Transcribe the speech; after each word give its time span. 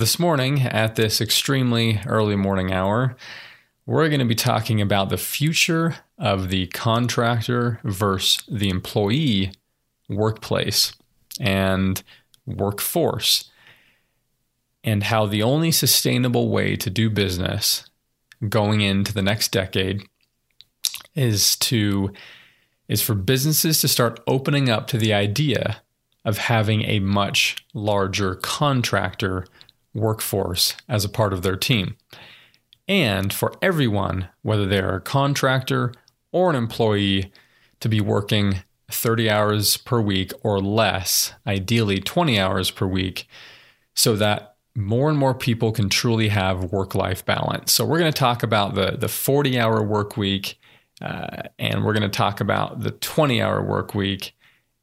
This 0.00 0.18
morning, 0.18 0.62
at 0.62 0.96
this 0.96 1.20
extremely 1.20 2.00
early 2.06 2.34
morning 2.34 2.72
hour, 2.72 3.16
we're 3.84 4.08
going 4.08 4.20
to 4.20 4.24
be 4.24 4.34
talking 4.34 4.80
about 4.80 5.10
the 5.10 5.18
future 5.18 5.96
of 6.16 6.48
the 6.48 6.68
contractor 6.68 7.80
versus 7.84 8.42
the 8.48 8.70
employee 8.70 9.52
workplace 10.08 10.94
and 11.38 12.02
workforce, 12.46 13.50
and 14.82 15.02
how 15.02 15.26
the 15.26 15.42
only 15.42 15.70
sustainable 15.70 16.48
way 16.48 16.76
to 16.76 16.88
do 16.88 17.10
business 17.10 17.84
going 18.48 18.80
into 18.80 19.12
the 19.12 19.20
next 19.20 19.52
decade 19.52 20.02
is 21.14 21.56
to 21.56 22.10
is 22.88 23.02
for 23.02 23.14
businesses 23.14 23.82
to 23.82 23.86
start 23.86 24.18
opening 24.26 24.70
up 24.70 24.86
to 24.86 24.96
the 24.96 25.12
idea 25.12 25.82
of 26.24 26.38
having 26.38 26.84
a 26.84 27.00
much 27.00 27.66
larger 27.74 28.36
contractor 28.36 29.44
workforce 29.94 30.76
as 30.88 31.04
a 31.04 31.08
part 31.08 31.32
of 31.32 31.42
their 31.42 31.56
team. 31.56 31.96
And 32.88 33.32
for 33.32 33.54
everyone, 33.62 34.28
whether 34.42 34.66
they're 34.66 34.96
a 34.96 35.00
contractor 35.00 35.92
or 36.32 36.50
an 36.50 36.56
employee, 36.56 37.32
to 37.80 37.88
be 37.88 38.00
working 38.00 38.62
30 38.90 39.30
hours 39.30 39.76
per 39.76 40.00
week 40.00 40.32
or 40.42 40.60
less, 40.60 41.32
ideally 41.46 41.98
20 41.98 42.38
hours 42.38 42.70
per 42.70 42.86
week, 42.86 43.26
so 43.94 44.16
that 44.16 44.56
more 44.76 45.08
and 45.08 45.18
more 45.18 45.34
people 45.34 45.72
can 45.72 45.88
truly 45.88 46.28
have 46.28 46.72
work 46.72 46.94
life 46.94 47.24
balance. 47.24 47.72
So, 47.72 47.84
we're 47.84 47.98
going 47.98 48.12
to 48.12 48.18
talk 48.18 48.42
about 48.42 48.74
the, 48.74 48.96
the 48.98 49.08
40 49.08 49.58
hour 49.58 49.82
work 49.82 50.16
week, 50.16 50.58
uh, 51.00 51.42
and 51.58 51.84
we're 51.84 51.92
going 51.92 52.08
to 52.08 52.08
talk 52.08 52.40
about 52.40 52.80
the 52.80 52.92
20 52.92 53.42
hour 53.42 53.62
work 53.62 53.94
week 53.94 54.36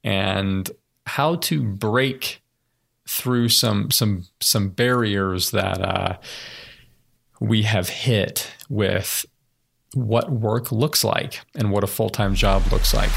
and 0.03 0.69
how 1.05 1.35
to 1.35 1.63
break 1.63 2.41
through 3.07 3.49
some 3.49 3.91
some 3.91 4.25
some 4.39 4.69
barriers 4.69 5.51
that 5.51 5.81
uh, 5.81 6.17
we 7.39 7.63
have 7.63 7.89
hit 7.89 8.51
with 8.69 9.25
what 9.93 10.29
work 10.29 10.71
looks 10.71 11.03
like 11.03 11.41
and 11.55 11.71
what 11.71 11.83
a 11.83 11.87
full 11.87 12.09
time 12.09 12.35
job 12.35 12.63
looks 12.71 12.93
like. 12.93 13.09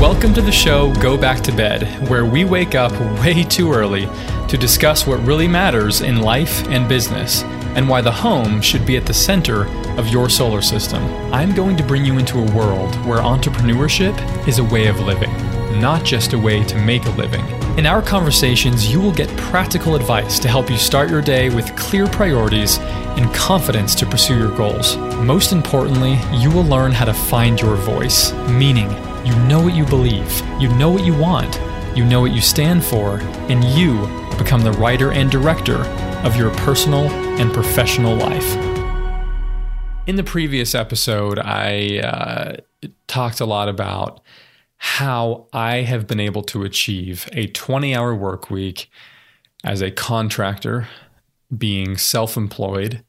Welcome 0.00 0.32
to 0.34 0.40
the 0.40 0.52
show 0.52 0.94
Go 0.94 1.16
Back 1.16 1.42
to 1.42 1.52
Bed, 1.52 2.08
where 2.08 2.24
we 2.24 2.44
wake 2.44 2.74
up 2.74 2.92
way 3.20 3.42
too 3.44 3.72
early 3.72 4.08
to 4.48 4.56
discuss 4.56 5.06
what 5.06 5.20
really 5.26 5.48
matters 5.48 6.00
in 6.00 6.20
life 6.22 6.66
and 6.68 6.88
business 6.88 7.42
and 7.74 7.88
why 7.88 8.00
the 8.00 8.10
home 8.10 8.60
should 8.60 8.86
be 8.86 8.96
at 8.96 9.06
the 9.06 9.14
center 9.14 9.66
of 9.98 10.08
your 10.08 10.28
solar 10.28 10.62
system. 10.62 11.02
I'm 11.32 11.54
going 11.54 11.76
to 11.76 11.84
bring 11.84 12.04
you 12.04 12.18
into 12.18 12.38
a 12.38 12.52
world 12.52 12.94
where 13.06 13.18
entrepreneurship 13.18 14.48
is 14.48 14.58
a 14.58 14.64
way 14.64 14.86
of 14.86 14.98
living, 15.00 15.30
not 15.72 16.04
just 16.04 16.32
a 16.32 16.38
way 16.38 16.64
to 16.64 16.78
make 16.82 17.04
a 17.04 17.10
living. 17.10 17.44
In 17.78 17.86
our 17.86 18.02
conversations, 18.02 18.90
you 18.90 19.00
will 19.00 19.12
get 19.12 19.28
practical 19.36 19.94
advice 19.94 20.38
to 20.40 20.48
help 20.48 20.68
you 20.68 20.76
start 20.76 21.10
your 21.10 21.22
day 21.22 21.48
with 21.48 21.76
clear 21.76 22.06
priorities 22.06 22.78
and 22.78 23.32
confidence 23.32 23.94
to 23.96 24.06
pursue 24.06 24.36
your 24.36 24.56
goals. 24.56 24.96
Most 25.18 25.52
importantly, 25.52 26.18
you 26.32 26.50
will 26.50 26.64
learn 26.64 26.92
how 26.92 27.04
to 27.04 27.14
find 27.14 27.60
your 27.60 27.76
voice, 27.76 28.32
meaning 28.48 28.90
you 29.24 29.34
know 29.46 29.60
what 29.60 29.74
you 29.74 29.84
believe, 29.84 30.42
you 30.60 30.68
know 30.70 30.90
what 30.90 31.04
you 31.04 31.14
want, 31.16 31.60
you 31.96 32.04
know 32.04 32.20
what 32.20 32.32
you 32.32 32.40
stand 32.40 32.84
for, 32.84 33.18
and 33.48 33.62
you 33.64 34.00
become 34.38 34.62
the 34.62 34.72
writer 34.72 35.12
and 35.12 35.30
director 35.30 35.78
of 36.24 36.36
your 36.36 36.50
personal 36.56 37.08
and 37.38 37.52
professional 37.52 38.16
life. 38.16 38.56
In 40.06 40.16
the 40.16 40.24
previous 40.24 40.74
episode, 40.74 41.38
I 41.38 41.98
uh, 41.98 42.56
talked 43.06 43.40
a 43.40 43.44
lot 43.44 43.68
about 43.68 44.20
how 44.78 45.48
I 45.52 45.82
have 45.82 46.06
been 46.06 46.20
able 46.20 46.42
to 46.44 46.62
achieve 46.62 47.28
a 47.32 47.48
20 47.48 47.94
hour 47.94 48.14
work 48.14 48.50
week 48.50 48.90
as 49.64 49.82
a 49.82 49.90
contractor, 49.90 50.88
being 51.56 51.96
self 51.96 52.36
employed, 52.36 53.04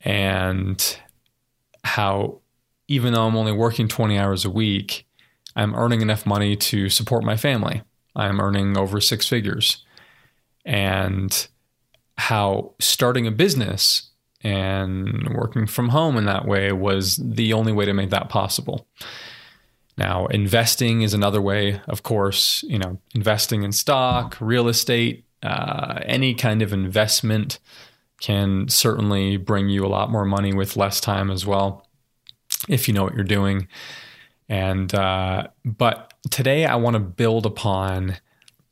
and 0.00 0.98
how 1.84 2.40
even 2.88 3.12
though 3.12 3.26
I'm 3.26 3.36
only 3.36 3.52
working 3.52 3.88
20 3.88 4.18
hours 4.18 4.44
a 4.44 4.50
week, 4.50 5.06
I'm 5.56 5.74
earning 5.74 6.00
enough 6.00 6.26
money 6.26 6.56
to 6.56 6.88
support 6.90 7.24
my 7.24 7.36
family. 7.36 7.82
I'm 8.16 8.40
earning 8.40 8.76
over 8.76 9.00
six 9.00 9.26
figures. 9.28 9.84
And 10.64 11.46
how 12.16 12.74
starting 12.80 13.26
a 13.26 13.30
business 13.30 14.10
and 14.42 15.34
working 15.34 15.66
from 15.66 15.90
home 15.90 16.16
in 16.16 16.26
that 16.26 16.46
way 16.46 16.72
was 16.72 17.16
the 17.16 17.52
only 17.52 17.72
way 17.72 17.84
to 17.84 17.94
make 17.94 18.10
that 18.10 18.28
possible. 18.28 18.86
Now, 19.96 20.26
investing 20.26 21.02
is 21.02 21.14
another 21.14 21.40
way, 21.40 21.80
of 21.86 22.02
course, 22.02 22.64
you 22.64 22.78
know, 22.78 22.98
investing 23.14 23.62
in 23.62 23.72
stock, 23.72 24.36
real 24.40 24.68
estate, 24.68 25.24
uh, 25.42 26.00
any 26.04 26.34
kind 26.34 26.62
of 26.62 26.72
investment 26.72 27.58
can 28.20 28.68
certainly 28.68 29.36
bring 29.36 29.68
you 29.68 29.84
a 29.84 29.88
lot 29.88 30.10
more 30.10 30.24
money 30.24 30.52
with 30.52 30.76
less 30.76 31.00
time 31.00 31.30
as 31.30 31.46
well, 31.46 31.86
if 32.68 32.88
you 32.88 32.94
know 32.94 33.04
what 33.04 33.14
you're 33.14 33.24
doing. 33.24 33.68
And, 34.48 34.92
uh, 34.94 35.48
but 35.64 36.14
today 36.30 36.64
I 36.64 36.76
want 36.76 36.94
to 36.94 37.00
build 37.00 37.46
upon 37.46 38.16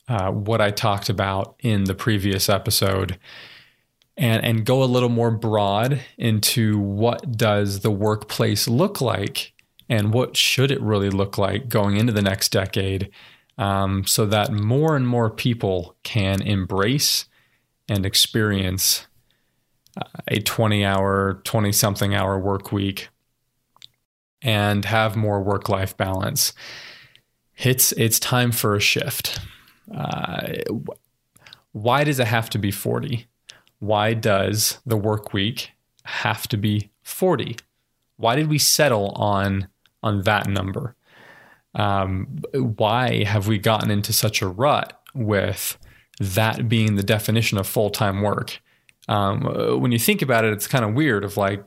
uh, 0.09 0.31
what 0.31 0.61
I 0.61 0.71
talked 0.71 1.09
about 1.09 1.55
in 1.61 1.85
the 1.85 1.95
previous 1.95 2.49
episode 2.49 3.19
and, 4.17 4.45
and 4.45 4.65
go 4.67 4.83
a 4.83 4.85
little 4.85 5.09
more 5.09 5.31
broad 5.31 6.01
into 6.19 6.79
what 6.79 7.37
does 7.37 7.81
the 7.81 7.91
workplace 7.91 8.69
look 8.69 9.01
like 9.01 9.53
and 9.93 10.15
what 10.15 10.39
should 10.39 10.71
it 10.71 10.81
really 10.81 11.11
look 11.11 11.37
like 11.37 11.69
going 11.69 11.99
into 11.99 12.15
the 12.15 12.23
next 12.23 12.51
decade 12.51 13.11
um, 13.59 14.07
so 14.07 14.25
that 14.25 14.51
more 14.51 14.97
and 14.97 15.07
more 15.07 15.29
people 15.29 15.95
can 16.03 16.41
embrace 16.41 17.27
and 17.91 18.07
experience 18.07 19.07
uh, 20.01 20.23
a 20.29 20.41
20 20.41 20.83
hour 20.83 21.43
20 21.45 21.71
something 21.73 22.15
hour 22.15 22.39
work 22.39 22.73
week 22.73 23.11
and 24.41 24.87
have 24.87 25.15
more 25.15 25.43
work 25.43 25.69
life 25.69 25.95
balance. 25.99 26.55
It's 27.59 27.93
it's 27.93 28.19
time 28.19 28.51
for 28.51 28.75
a 28.75 28.81
shift. 28.81 29.41
Uh, 29.95 30.55
why 31.73 32.03
does 32.03 32.19
it 32.19 32.27
have 32.27 32.49
to 32.51 32.59
be 32.59 32.71
40 32.71 33.27
why 33.79 34.15
does 34.15 34.79
the 34.87 34.97
work 34.97 35.33
week 35.33 35.73
have 36.05 36.47
to 36.49 36.57
be 36.57 36.91
40 37.03 37.57
why 38.17 38.37
did 38.37 38.49
we 38.49 38.59
settle 38.59 39.11
on 39.11 39.69
on 40.03 40.23
that 40.23 40.49
number? 40.49 40.97
Um, 41.75 42.43
why 42.55 43.25
have 43.25 43.49
we 43.49 43.59
gotten 43.59 43.91
into 43.91 44.13
such 44.13 44.43
a 44.43 44.49
rut 44.49 45.01
with 45.15 45.79
that 46.21 46.69
being 46.69 46.97
the 46.97 47.03
definition 47.03 47.59
of 47.59 47.67
full 47.67 47.91
time 47.91 48.23
work? 48.23 48.61
Um, 49.09 49.43
when 49.81 49.93
you 49.93 49.99
think 49.99 50.23
about 50.23 50.45
it, 50.45 50.53
it's 50.53 50.67
kind 50.67 50.85
of 50.85 50.95
weird. 50.95 51.25
Of 51.25 51.37
like, 51.37 51.65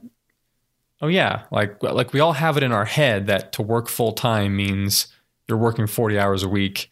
oh 1.02 1.08
yeah, 1.08 1.44
like 1.52 1.82
like 1.82 2.14
we 2.14 2.20
all 2.20 2.34
have 2.34 2.58
it 2.58 2.64
in 2.64 2.72
our 2.72 2.86
head 2.86 3.28
that 3.28 3.52
to 3.54 3.62
work 3.62 3.90
full 3.90 4.14
time 4.14 4.56
means 4.56 5.08
you're 5.48 5.58
working 5.58 5.88
40 5.88 6.18
hours 6.20 6.44
a 6.44 6.50
week, 6.50 6.92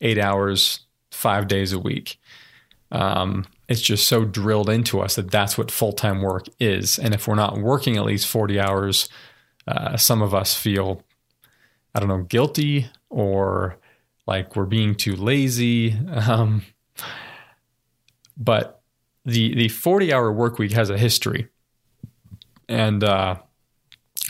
eight 0.00 0.18
hours, 0.18 0.80
five 1.10 1.48
days 1.48 1.72
a 1.72 1.78
week. 1.78 2.18
Um, 2.90 3.46
it's 3.68 3.80
just 3.80 4.06
so 4.06 4.24
drilled 4.24 4.68
into 4.68 5.00
us 5.00 5.16
that 5.16 5.30
that's 5.30 5.56
what 5.56 5.70
full 5.70 5.92
time 5.92 6.22
work 6.22 6.46
is. 6.60 6.98
And 6.98 7.14
if 7.14 7.26
we're 7.26 7.34
not 7.34 7.58
working 7.58 7.96
at 7.96 8.04
least 8.04 8.28
40 8.28 8.60
hours 8.60 9.08
uh, 9.66 9.96
some 9.96 10.22
of 10.22 10.34
us 10.34 10.54
feel, 10.54 11.02
I 11.94 12.00
don't 12.00 12.08
know, 12.08 12.22
guilty 12.22 12.88
or 13.10 13.78
like 14.26 14.56
we're 14.56 14.66
being 14.66 14.94
too 14.94 15.16
lazy. 15.16 15.96
Um, 16.28 16.62
but 18.36 18.82
the 19.24 19.54
the 19.54 19.68
40 19.68 20.12
hour 20.12 20.32
work 20.32 20.58
week 20.58 20.72
has 20.72 20.90
a 20.90 20.98
history. 20.98 21.48
And 22.68 23.04
uh, 23.04 23.36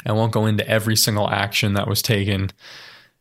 I 0.05 0.13
won't 0.13 0.33
go 0.33 0.47
into 0.47 0.69
every 0.69 0.97
single 0.97 1.31
action 1.31 1.75
that 1.75 1.89
was 1.89 2.03
taken. 2.03 2.51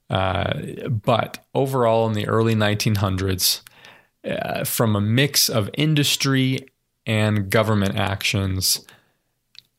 Uh, 0.10 0.60
but 0.90 1.44
overall, 1.56 2.08
in 2.08 2.14
the 2.14 2.28
early 2.28 2.56
1900s, 2.56 3.62
uh, 4.28 4.64
from 4.64 4.96
a 4.96 5.02
mix 5.02 5.50
of 5.50 5.70
industry 5.74 6.68
and 7.06 7.50
government 7.50 7.96
actions, 7.96 8.86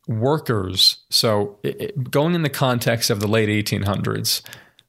workers. 0.06 0.98
So, 1.10 1.58
it, 1.62 2.10
going 2.10 2.34
in 2.34 2.42
the 2.42 2.50
context 2.50 3.10
of 3.10 3.20
the 3.20 3.28
late 3.28 3.48
1800s, 3.48 4.42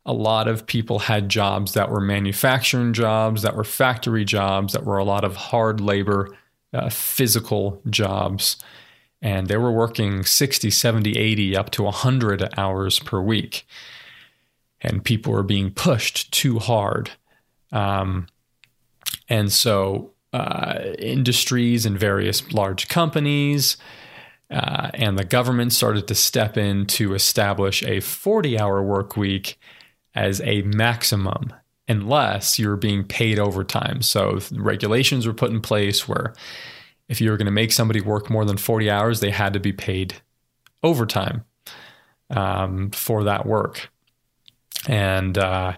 a 0.05 0.13
lot 0.13 0.47
of 0.47 0.67
people 0.67 0.99
had 0.99 1.29
jobs 1.29 1.73
that 1.73 1.89
were 1.89 2.01
manufacturing 2.01 2.93
jobs, 2.93 3.41
that 3.41 3.55
were 3.55 3.63
factory 3.63 4.23
jobs, 4.23 4.73
that 4.73 4.85
were 4.85 4.97
a 4.97 5.03
lot 5.03 5.23
of 5.23 5.35
hard 5.35 5.81
labor, 5.81 6.29
uh, 6.73 6.89
physical 6.89 7.81
jobs. 7.89 8.57
And 9.21 9.47
they 9.47 9.57
were 9.57 9.71
working 9.71 10.23
60, 10.23 10.69
70, 10.69 11.17
80, 11.17 11.57
up 11.57 11.71
to 11.71 11.83
100 11.83 12.53
hours 12.57 12.99
per 12.99 13.19
week. 13.19 13.65
And 14.81 15.03
people 15.03 15.33
were 15.33 15.41
being 15.41 15.71
pushed 15.71 16.31
too 16.31 16.59
hard. 16.59 17.09
Um, 17.71 18.27
and 19.27 19.51
so, 19.51 20.11
uh, 20.33 20.93
industries 20.99 21.85
and 21.85 21.97
various 21.97 22.51
large 22.53 22.87
companies, 22.89 23.77
uh, 24.51 24.91
and 24.93 25.17
the 25.17 25.25
government 25.25 25.73
started 25.73 26.07
to 26.07 26.15
step 26.15 26.57
in 26.57 26.85
to 26.85 27.13
establish 27.13 27.83
a 27.83 27.99
40 27.99 28.59
hour 28.59 28.81
work 28.83 29.17
week 29.17 29.59
as 30.13 30.41
a 30.41 30.61
maximum 30.63 31.51
unless 31.87 32.57
you're 32.57 32.77
being 32.77 33.03
paid 33.03 33.37
overtime. 33.39 34.01
So 34.01 34.39
regulations 34.51 35.27
were 35.27 35.33
put 35.33 35.51
in 35.51 35.61
place 35.61 36.07
where 36.07 36.33
if 37.07 37.21
you 37.21 37.29
were 37.29 37.37
going 37.37 37.45
to 37.45 37.51
make 37.51 37.71
somebody 37.71 38.01
work 38.01 38.29
more 38.29 38.45
than 38.45 38.57
40 38.57 38.89
hours, 38.89 39.19
they 39.19 39.31
had 39.31 39.53
to 39.53 39.59
be 39.59 39.73
paid 39.73 40.15
overtime 40.81 41.43
um, 42.29 42.89
for 42.91 43.23
that 43.23 43.45
work. 43.45 43.89
And 44.87 45.37
uh, 45.37 45.73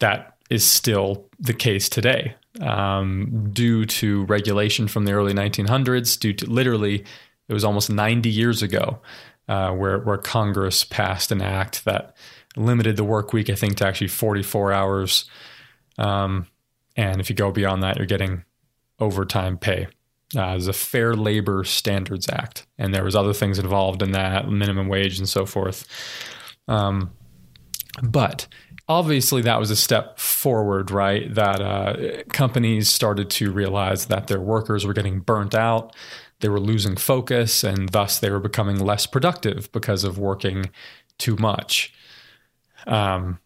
that 0.00 0.36
is 0.50 0.64
still 0.64 1.28
the 1.38 1.54
case 1.54 1.88
today 1.88 2.34
um, 2.60 3.50
due 3.52 3.84
to 3.84 4.24
regulation 4.24 4.88
from 4.88 5.04
the 5.04 5.12
early 5.12 5.32
1900s, 5.32 6.18
due 6.18 6.32
to 6.34 6.50
literally, 6.50 7.04
it 7.48 7.52
was 7.52 7.64
almost 7.64 7.90
90 7.90 8.30
years 8.30 8.62
ago 8.62 9.00
uh, 9.48 9.70
where, 9.72 9.98
where 9.98 10.18
Congress 10.18 10.84
passed 10.84 11.30
an 11.30 11.42
act 11.42 11.84
that 11.84 12.16
limited 12.56 12.96
the 12.96 13.04
work 13.04 13.32
week, 13.32 13.50
I 13.50 13.54
think, 13.54 13.76
to 13.76 13.86
actually 13.86 14.08
44 14.08 14.72
hours. 14.72 15.24
Um, 15.98 16.46
and 16.96 17.20
if 17.20 17.28
you 17.28 17.36
go 17.36 17.50
beyond 17.50 17.82
that, 17.82 17.96
you're 17.96 18.06
getting 18.06 18.44
overtime 18.98 19.58
pay. 19.58 19.88
Uh, 20.34 20.50
there's 20.50 20.68
a 20.68 20.72
Fair 20.72 21.14
Labor 21.14 21.64
Standards 21.64 22.28
Act, 22.28 22.66
and 22.78 22.94
there 22.94 23.04
was 23.04 23.14
other 23.14 23.32
things 23.32 23.58
involved 23.58 24.02
in 24.02 24.12
that, 24.12 24.48
minimum 24.48 24.88
wage 24.88 25.18
and 25.18 25.28
so 25.28 25.46
forth. 25.46 25.86
Um, 26.66 27.12
but 28.02 28.46
obviously, 28.88 29.42
that 29.42 29.60
was 29.60 29.70
a 29.70 29.76
step 29.76 30.18
forward, 30.18 30.90
right? 30.90 31.32
That 31.32 31.60
uh, 31.60 32.22
companies 32.32 32.88
started 32.88 33.30
to 33.30 33.52
realize 33.52 34.06
that 34.06 34.26
their 34.26 34.40
workers 34.40 34.86
were 34.86 34.92
getting 34.92 35.20
burnt 35.20 35.54
out, 35.54 35.94
they 36.44 36.50
were 36.50 36.60
losing 36.60 36.94
focus, 36.94 37.64
and 37.64 37.88
thus 37.88 38.18
they 38.18 38.28
were 38.28 38.38
becoming 38.38 38.78
less 38.78 39.06
productive 39.06 39.72
because 39.72 40.04
of 40.04 40.18
working 40.18 40.68
too 41.16 41.36
much. 41.36 41.90
Um, 42.86 43.38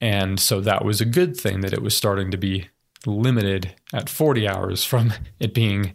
and 0.00 0.40
so 0.40 0.62
that 0.62 0.82
was 0.82 1.02
a 1.02 1.04
good 1.04 1.36
thing 1.36 1.60
that 1.60 1.74
it 1.74 1.82
was 1.82 1.94
starting 1.94 2.30
to 2.30 2.38
be 2.38 2.68
limited 3.04 3.74
at 3.92 4.08
40 4.08 4.48
hours 4.48 4.84
from 4.86 5.12
it 5.38 5.52
being 5.52 5.92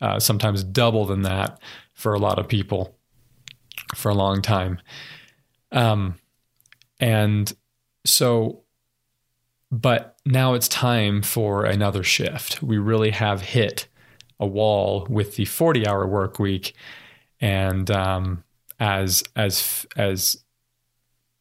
uh, 0.00 0.20
sometimes 0.20 0.62
double 0.62 1.04
than 1.04 1.22
that 1.22 1.60
for 1.94 2.14
a 2.14 2.20
lot 2.20 2.38
of 2.38 2.46
people 2.46 2.96
for 3.96 4.08
a 4.08 4.14
long 4.14 4.40
time. 4.40 4.80
Um, 5.72 6.14
and 7.00 7.52
so, 8.06 8.62
but 9.72 10.16
now 10.24 10.54
it's 10.54 10.68
time 10.68 11.22
for 11.22 11.64
another 11.64 12.04
shift. 12.04 12.62
We 12.62 12.78
really 12.78 13.10
have 13.10 13.40
hit 13.40 13.88
a 14.40 14.46
wall 14.46 15.06
with 15.08 15.36
the 15.36 15.44
40 15.44 15.86
hour 15.86 16.06
work 16.06 16.38
week. 16.38 16.74
And 17.40 17.90
um, 17.90 18.44
as, 18.78 19.22
as, 19.36 19.86
as 19.96 20.44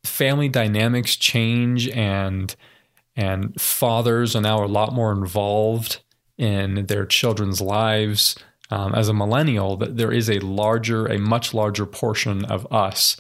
family 0.04 0.50
dynamics 0.50 1.16
change 1.16 1.88
and 1.90 2.56
and 3.16 3.60
fathers 3.62 4.36
are 4.36 4.42
now 4.42 4.64
a 4.64 4.66
lot 4.66 4.94
more 4.94 5.12
involved 5.12 6.02
in 6.38 6.88
their 6.88 7.06
children's 7.06 7.62
lives. 7.62 8.36
Um, 8.72 8.96
as 8.96 9.08
a 9.08 9.14
millennial, 9.14 9.78
that 9.78 9.98
there 9.98 10.12
is 10.12 10.30
a 10.30 10.40
larger, 10.40 11.06
a 11.06 11.20
much 11.20 11.54
larger 11.54 11.86
portion 11.86 12.44
of 12.46 12.66
us 12.72 13.18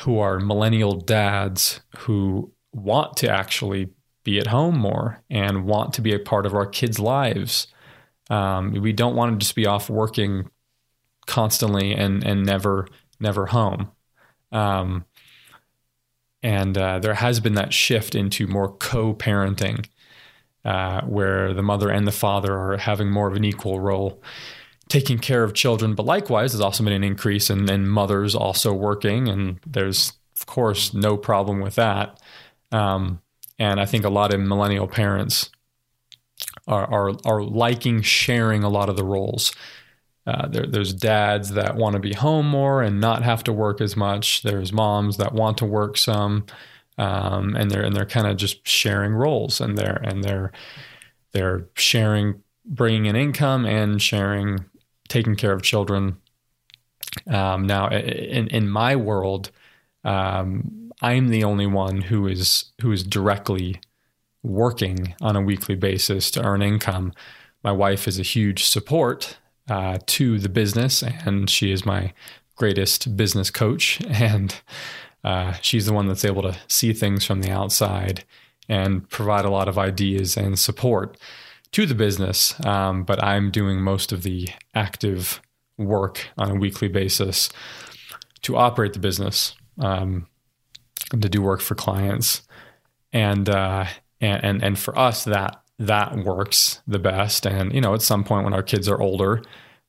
who 0.00 0.18
are 0.18 0.40
millennial 0.40 0.94
dads 0.94 1.80
who 1.98 2.52
want 2.72 3.16
to 3.18 3.30
actually 3.30 3.90
be 4.24 4.38
at 4.38 4.48
home 4.48 4.78
more 4.78 5.22
and 5.30 5.64
want 5.64 5.92
to 5.94 6.00
be 6.00 6.12
a 6.12 6.18
part 6.18 6.46
of 6.46 6.54
our 6.54 6.66
kids' 6.66 6.98
lives. 6.98 7.68
Um, 8.30 8.72
we 8.72 8.92
don't 8.92 9.16
want 9.16 9.32
to 9.32 9.44
just 9.44 9.54
be 9.54 9.66
off 9.66 9.90
working 9.90 10.50
constantly 11.26 11.92
and 11.92 12.24
and 12.24 12.44
never 12.44 12.88
never 13.20 13.46
home. 13.46 13.90
Um, 14.50 15.04
and 16.42 16.76
uh, 16.76 16.98
there 16.98 17.14
has 17.14 17.40
been 17.40 17.54
that 17.54 17.72
shift 17.72 18.14
into 18.14 18.46
more 18.46 18.76
co 18.76 19.14
parenting, 19.14 19.86
uh, 20.64 21.02
where 21.02 21.54
the 21.54 21.62
mother 21.62 21.88
and 21.88 22.06
the 22.06 22.12
father 22.12 22.56
are 22.56 22.76
having 22.76 23.10
more 23.10 23.28
of 23.28 23.36
an 23.36 23.44
equal 23.44 23.80
role 23.80 24.22
taking 24.88 25.18
care 25.18 25.44
of 25.44 25.54
children. 25.54 25.94
But 25.94 26.06
likewise, 26.06 26.52
there's 26.52 26.60
also 26.60 26.84
been 26.84 26.92
an 26.92 27.04
increase 27.04 27.48
in, 27.48 27.70
in 27.70 27.86
mothers 27.86 28.34
also 28.34 28.74
working, 28.74 29.28
and 29.28 29.60
there's, 29.64 30.12
of 30.36 30.46
course, 30.46 30.92
no 30.92 31.16
problem 31.16 31.60
with 31.60 31.76
that. 31.76 32.20
Um, 32.72 33.20
and 33.58 33.80
I 33.80 33.86
think 33.86 34.04
a 34.04 34.10
lot 34.10 34.34
of 34.34 34.40
millennial 34.40 34.88
parents 34.88 35.50
are, 36.66 36.86
are, 36.90 37.16
are 37.24 37.42
liking 37.42 38.02
sharing 38.02 38.64
a 38.64 38.68
lot 38.68 38.88
of 38.88 38.96
the 38.96 39.04
roles. 39.04 39.54
Uh, 40.26 40.46
there, 40.48 40.66
there's 40.66 40.92
dads 40.92 41.50
that 41.50 41.76
want 41.76 41.94
to 41.94 42.00
be 42.00 42.12
home 42.14 42.46
more 42.46 42.82
and 42.82 43.00
not 43.00 43.22
have 43.22 43.42
to 43.44 43.52
work 43.52 43.80
as 43.80 43.96
much. 43.96 44.42
There's 44.42 44.72
moms 44.72 45.16
that 45.16 45.32
want 45.32 45.58
to 45.58 45.64
work 45.64 45.96
some, 45.96 46.46
um, 46.96 47.56
and 47.56 47.70
they're 47.70 47.82
and 47.82 47.94
they're 47.94 48.06
kind 48.06 48.28
of 48.28 48.36
just 48.36 48.66
sharing 48.66 49.12
roles, 49.14 49.60
and 49.60 49.76
they're 49.76 50.00
and 50.04 50.22
they're 50.22 50.52
they're 51.32 51.66
sharing 51.74 52.42
bringing 52.64 53.06
in 53.06 53.16
income 53.16 53.66
and 53.66 54.00
sharing 54.00 54.64
taking 55.08 55.34
care 55.34 55.52
of 55.52 55.62
children. 55.62 56.18
Um, 57.26 57.66
now, 57.66 57.88
in 57.88 58.46
in 58.48 58.68
my 58.68 58.94
world, 58.94 59.50
um, 60.04 60.92
I'm 61.00 61.28
the 61.28 61.42
only 61.42 61.66
one 61.66 62.00
who 62.00 62.28
is 62.28 62.66
who 62.80 62.92
is 62.92 63.02
directly 63.02 63.80
working 64.42 65.14
on 65.20 65.36
a 65.36 65.42
weekly 65.42 65.74
basis 65.74 66.30
to 66.32 66.44
earn 66.44 66.62
income. 66.62 67.12
My 67.62 67.72
wife 67.72 68.08
is 68.08 68.18
a 68.18 68.24
huge 68.24 68.64
support 68.64 69.38
uh, 69.70 69.98
to 70.06 70.38
the 70.38 70.48
business, 70.48 71.02
and 71.02 71.48
she 71.48 71.70
is 71.70 71.86
my 71.86 72.12
greatest 72.56 73.16
business 73.16 73.50
coach. 73.50 74.00
And 74.10 74.54
uh, 75.24 75.52
she's 75.60 75.86
the 75.86 75.92
one 75.92 76.08
that's 76.08 76.24
able 76.24 76.42
to 76.42 76.56
see 76.66 76.92
things 76.92 77.24
from 77.24 77.42
the 77.42 77.50
outside 77.50 78.24
and 78.68 79.08
provide 79.08 79.44
a 79.44 79.50
lot 79.50 79.68
of 79.68 79.78
ideas 79.78 80.36
and 80.36 80.58
support 80.58 81.16
to 81.70 81.86
the 81.86 81.94
business. 81.94 82.54
Um, 82.66 83.04
but 83.04 83.22
I'm 83.22 83.52
doing 83.52 83.80
most 83.80 84.10
of 84.10 84.24
the 84.24 84.48
active 84.74 85.40
work 85.78 86.28
on 86.36 86.50
a 86.50 86.54
weekly 86.56 86.88
basis 86.88 87.50
to 88.42 88.56
operate 88.56 88.94
the 88.94 88.98
business 88.98 89.54
um, 89.78 90.26
and 91.12 91.22
to 91.22 91.28
do 91.28 91.40
work 91.40 91.60
for 91.60 91.76
clients. 91.76 92.42
And, 93.12 93.48
uh, 93.48 93.86
and, 94.22 94.42
and, 94.44 94.62
and 94.62 94.78
for 94.78 94.98
us, 94.98 95.24
that 95.24 95.62
that 95.78 96.16
works 96.16 96.80
the 96.86 96.98
best. 96.98 97.44
And, 97.44 97.74
you 97.74 97.80
know, 97.80 97.92
at 97.92 98.02
some 98.02 98.24
point 98.24 98.44
when 98.44 98.54
our 98.54 98.62
kids 98.62 98.88
are 98.88 99.00
older, 99.00 99.42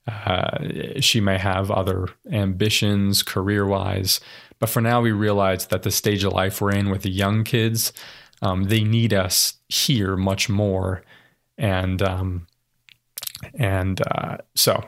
uh, 0.07 0.57
she 0.99 1.21
may 1.21 1.37
have 1.37 1.69
other 1.71 2.07
ambitions 2.31 3.23
career 3.23 3.65
wise. 3.65 4.19
But 4.59 4.69
for 4.69 4.81
now, 4.81 5.01
we 5.01 5.11
realize 5.11 5.67
that 5.67 5.83
the 5.83 5.91
stage 5.91 6.23
of 6.23 6.33
life 6.33 6.59
we're 6.59 6.71
in 6.71 6.89
with 6.89 7.03
the 7.03 7.11
young 7.11 7.43
kids, 7.43 7.93
um, 8.41 8.65
they 8.65 8.83
need 8.83 9.13
us 9.13 9.55
here 9.69 10.17
much 10.17 10.49
more. 10.49 11.03
And, 11.57 12.01
um, 12.01 12.47
and 13.53 14.01
uh, 14.09 14.37
so, 14.55 14.83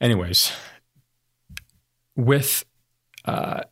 anyways, 0.00 0.52
with 2.14 2.64
uh, 3.24 3.62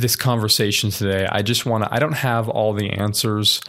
this 0.00 0.16
conversation 0.16 0.90
today, 0.90 1.26
I 1.30 1.42
just 1.42 1.66
want 1.66 1.84
to, 1.84 1.92
I 1.92 1.98
don't 1.98 2.12
have 2.12 2.48
all 2.48 2.72
the 2.72 2.90
answers. 2.90 3.60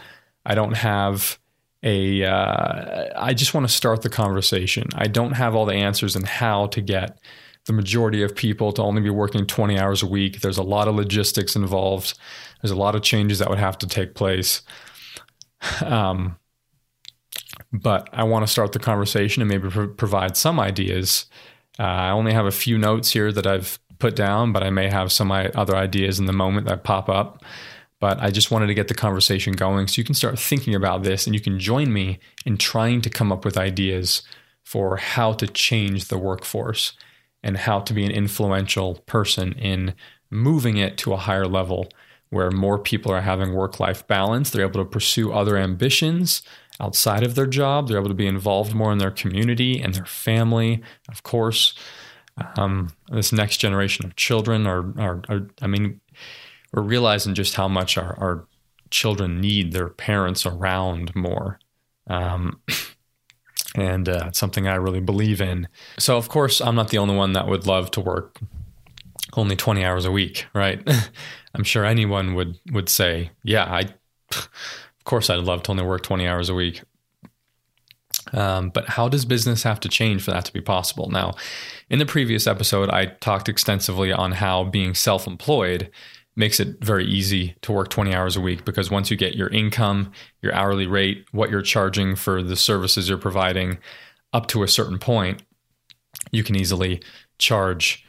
I 0.44 0.54
don't 0.54 0.76
have 0.76 1.38
a. 1.82 2.24
Uh, 2.24 3.08
I 3.16 3.34
just 3.34 3.54
want 3.54 3.66
to 3.66 3.72
start 3.72 4.02
the 4.02 4.08
conversation. 4.08 4.88
I 4.94 5.06
don't 5.06 5.32
have 5.32 5.54
all 5.54 5.66
the 5.66 5.74
answers 5.74 6.16
in 6.16 6.24
how 6.24 6.66
to 6.68 6.80
get 6.80 7.18
the 7.66 7.72
majority 7.72 8.22
of 8.22 8.34
people 8.34 8.72
to 8.72 8.82
only 8.82 9.02
be 9.02 9.10
working 9.10 9.46
20 9.46 9.78
hours 9.78 10.02
a 10.02 10.06
week. 10.06 10.40
There's 10.40 10.58
a 10.58 10.62
lot 10.62 10.88
of 10.88 10.94
logistics 10.94 11.56
involved. 11.56 12.18
There's 12.62 12.70
a 12.70 12.76
lot 12.76 12.94
of 12.94 13.02
changes 13.02 13.38
that 13.38 13.48
would 13.48 13.58
have 13.58 13.78
to 13.78 13.86
take 13.86 14.14
place. 14.14 14.62
Um, 15.84 16.36
but 17.72 18.08
I 18.12 18.24
want 18.24 18.46
to 18.46 18.50
start 18.50 18.72
the 18.72 18.78
conversation 18.78 19.42
and 19.42 19.48
maybe 19.48 19.68
pro- 19.68 19.88
provide 19.88 20.36
some 20.36 20.58
ideas. 20.58 21.26
Uh, 21.78 21.82
I 21.82 22.10
only 22.10 22.32
have 22.32 22.46
a 22.46 22.50
few 22.50 22.78
notes 22.78 23.12
here 23.12 23.30
that 23.30 23.46
I've 23.46 23.78
put 24.00 24.16
down, 24.16 24.52
but 24.52 24.62
I 24.62 24.70
may 24.70 24.88
have 24.88 25.12
some 25.12 25.30
other 25.30 25.76
ideas 25.76 26.18
in 26.18 26.26
the 26.26 26.32
moment 26.32 26.66
that 26.66 26.82
pop 26.82 27.08
up. 27.08 27.44
But 28.00 28.18
I 28.18 28.30
just 28.30 28.50
wanted 28.50 28.68
to 28.68 28.74
get 28.74 28.88
the 28.88 28.94
conversation 28.94 29.52
going 29.52 29.86
so 29.86 30.00
you 30.00 30.04
can 30.04 30.14
start 30.14 30.38
thinking 30.38 30.74
about 30.74 31.02
this 31.02 31.26
and 31.26 31.34
you 31.34 31.40
can 31.40 31.58
join 31.60 31.92
me 31.92 32.18
in 32.46 32.56
trying 32.56 33.02
to 33.02 33.10
come 33.10 33.30
up 33.30 33.44
with 33.44 33.58
ideas 33.58 34.22
for 34.64 34.96
how 34.96 35.34
to 35.34 35.46
change 35.46 36.06
the 36.06 36.16
workforce 36.18 36.94
and 37.42 37.58
how 37.58 37.80
to 37.80 37.92
be 37.92 38.04
an 38.04 38.10
influential 38.10 38.96
person 39.06 39.52
in 39.52 39.94
moving 40.30 40.78
it 40.78 40.96
to 40.98 41.12
a 41.12 41.18
higher 41.18 41.46
level 41.46 41.88
where 42.30 42.50
more 42.50 42.78
people 42.78 43.12
are 43.12 43.20
having 43.20 43.52
work 43.52 43.80
life 43.80 44.06
balance. 44.06 44.50
They're 44.50 44.66
able 44.66 44.82
to 44.82 44.90
pursue 44.90 45.32
other 45.32 45.56
ambitions 45.56 46.42
outside 46.78 47.22
of 47.22 47.34
their 47.34 47.46
job. 47.46 47.88
They're 47.88 47.98
able 47.98 48.08
to 48.08 48.14
be 48.14 48.26
involved 48.26 48.74
more 48.74 48.92
in 48.92 48.98
their 48.98 49.10
community 49.10 49.80
and 49.80 49.94
their 49.94 50.06
family, 50.06 50.82
of 51.08 51.22
course. 51.22 51.74
Um, 52.56 52.92
this 53.10 53.32
next 53.32 53.58
generation 53.58 54.06
of 54.06 54.16
children 54.16 54.66
are, 54.66 54.98
are, 54.98 55.22
are, 55.28 55.46
I 55.60 55.66
mean, 55.66 56.00
we're 56.72 56.82
realizing 56.82 57.34
just 57.34 57.54
how 57.54 57.68
much 57.68 57.98
our, 57.98 58.16
our 58.18 58.46
children 58.90 59.40
need 59.40 59.72
their 59.72 59.88
parents 59.88 60.46
around 60.46 61.14
more. 61.14 61.58
Um, 62.06 62.60
and 63.74 64.08
uh, 64.08 64.24
it's 64.28 64.38
something 64.38 64.66
I 64.66 64.76
really 64.76 65.00
believe 65.00 65.40
in. 65.40 65.68
So, 65.98 66.16
of 66.16 66.28
course, 66.28 66.60
I'm 66.60 66.74
not 66.74 66.90
the 66.90 66.98
only 66.98 67.14
one 67.14 67.32
that 67.34 67.46
would 67.46 67.66
love 67.66 67.90
to 67.92 68.00
work 68.00 68.40
only 69.34 69.56
20 69.56 69.84
hours 69.84 70.04
a 70.04 70.10
week, 70.10 70.46
right? 70.54 70.82
I'm 71.54 71.64
sure 71.64 71.84
anyone 71.84 72.34
would 72.34 72.58
would 72.72 72.88
say, 72.88 73.30
"Yeah, 73.42 73.64
I 73.64 73.80
of 74.36 75.04
course 75.04 75.30
I'd 75.30 75.40
love 75.40 75.62
to 75.64 75.72
only 75.72 75.84
work 75.84 76.02
20 76.02 76.26
hours 76.26 76.48
a 76.48 76.54
week." 76.54 76.82
Um, 78.32 78.70
but 78.70 78.88
how 78.88 79.08
does 79.08 79.24
business 79.24 79.62
have 79.64 79.80
to 79.80 79.88
change 79.88 80.22
for 80.22 80.30
that 80.30 80.44
to 80.44 80.52
be 80.52 80.60
possible? 80.60 81.10
Now, 81.10 81.34
in 81.88 81.98
the 81.98 82.06
previous 82.06 82.46
episode, 82.46 82.90
I 82.90 83.06
talked 83.06 83.48
extensively 83.48 84.12
on 84.12 84.32
how 84.32 84.64
being 84.64 84.94
self 84.94 85.26
employed 85.26 85.90
makes 86.36 86.60
it 86.60 86.82
very 86.82 87.04
easy 87.04 87.56
to 87.62 87.72
work 87.72 87.90
20 87.90 88.14
hours 88.14 88.36
a 88.36 88.40
week 88.40 88.64
because 88.64 88.90
once 88.90 89.10
you 89.10 89.16
get 89.16 89.34
your 89.34 89.48
income, 89.48 90.12
your 90.42 90.54
hourly 90.54 90.86
rate, 90.86 91.26
what 91.32 91.50
you're 91.50 91.62
charging 91.62 92.14
for 92.14 92.42
the 92.42 92.56
services 92.56 93.08
you're 93.08 93.18
providing 93.18 93.78
up 94.32 94.46
to 94.46 94.62
a 94.62 94.68
certain 94.68 94.98
point, 94.98 95.42
you 96.30 96.44
can 96.44 96.56
easily 96.56 97.02
charge. 97.38 98.04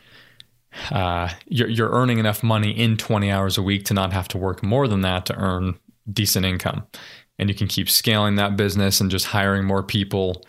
Uh, 0.91 1.29
you're, 1.47 1.67
you're 1.67 1.91
earning 1.91 2.19
enough 2.19 2.43
money 2.43 2.71
in 2.71 2.95
20 2.95 3.29
hours 3.29 3.57
a 3.57 3.61
week 3.61 3.83
to 3.83 3.93
not 3.93 4.13
have 4.13 4.27
to 4.29 4.37
work 4.37 4.63
more 4.63 4.87
than 4.87 5.01
that 5.01 5.25
to 5.25 5.35
earn 5.35 5.77
decent 6.11 6.45
income 6.45 6.87
and 7.41 7.49
you 7.49 7.55
can 7.55 7.67
keep 7.67 7.89
scaling 7.89 8.35
that 8.35 8.55
business 8.55 9.01
and 9.01 9.09
just 9.09 9.25
hiring 9.25 9.65
more 9.65 9.81
people 9.81 10.45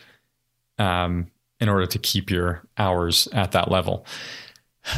um, 0.78 1.26
in 1.58 1.70
order 1.70 1.86
to 1.86 1.98
keep 1.98 2.30
your 2.30 2.62
hours 2.76 3.26
at 3.32 3.52
that 3.52 3.70
level. 3.70 4.04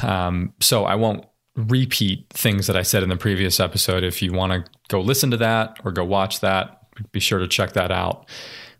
Um, 0.03 0.53
so 0.61 0.85
I 0.87 0.97
won't 0.97 1.25
repeat 1.55 2.27
things 2.31 2.67
that 2.67 2.77
I 2.77 2.83
said 2.83 3.05
in 3.05 3.11
the 3.11 3.17
previous 3.17 3.61
episode. 3.61 4.03
If 4.03 4.23
you 4.23 4.33
want 4.33 4.53
to 4.53 4.71
go 4.89 5.01
listen 5.01 5.31
to 5.31 5.37
that 5.37 5.79
or 5.85 5.93
go 5.93 6.05
watch 6.05 6.41
that, 6.41 6.81
be 7.13 7.21
sure 7.21 7.39
to 7.39 7.47
check 7.47 7.75
that 7.75 7.93
out. 7.93 8.29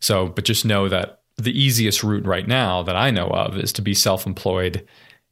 So, 0.01 0.27
but 0.27 0.45
just 0.45 0.65
know 0.65 0.89
that 0.89 1.21
the 1.37 1.57
easiest 1.57 2.03
route 2.03 2.27
right 2.27 2.49
now 2.49 2.83
that 2.83 2.97
I 2.97 3.13
know 3.13 3.29
of 3.29 3.57
is 3.57 3.73
to 3.75 3.83
be 3.83 3.95
self 3.95 4.27
employed 4.27 4.87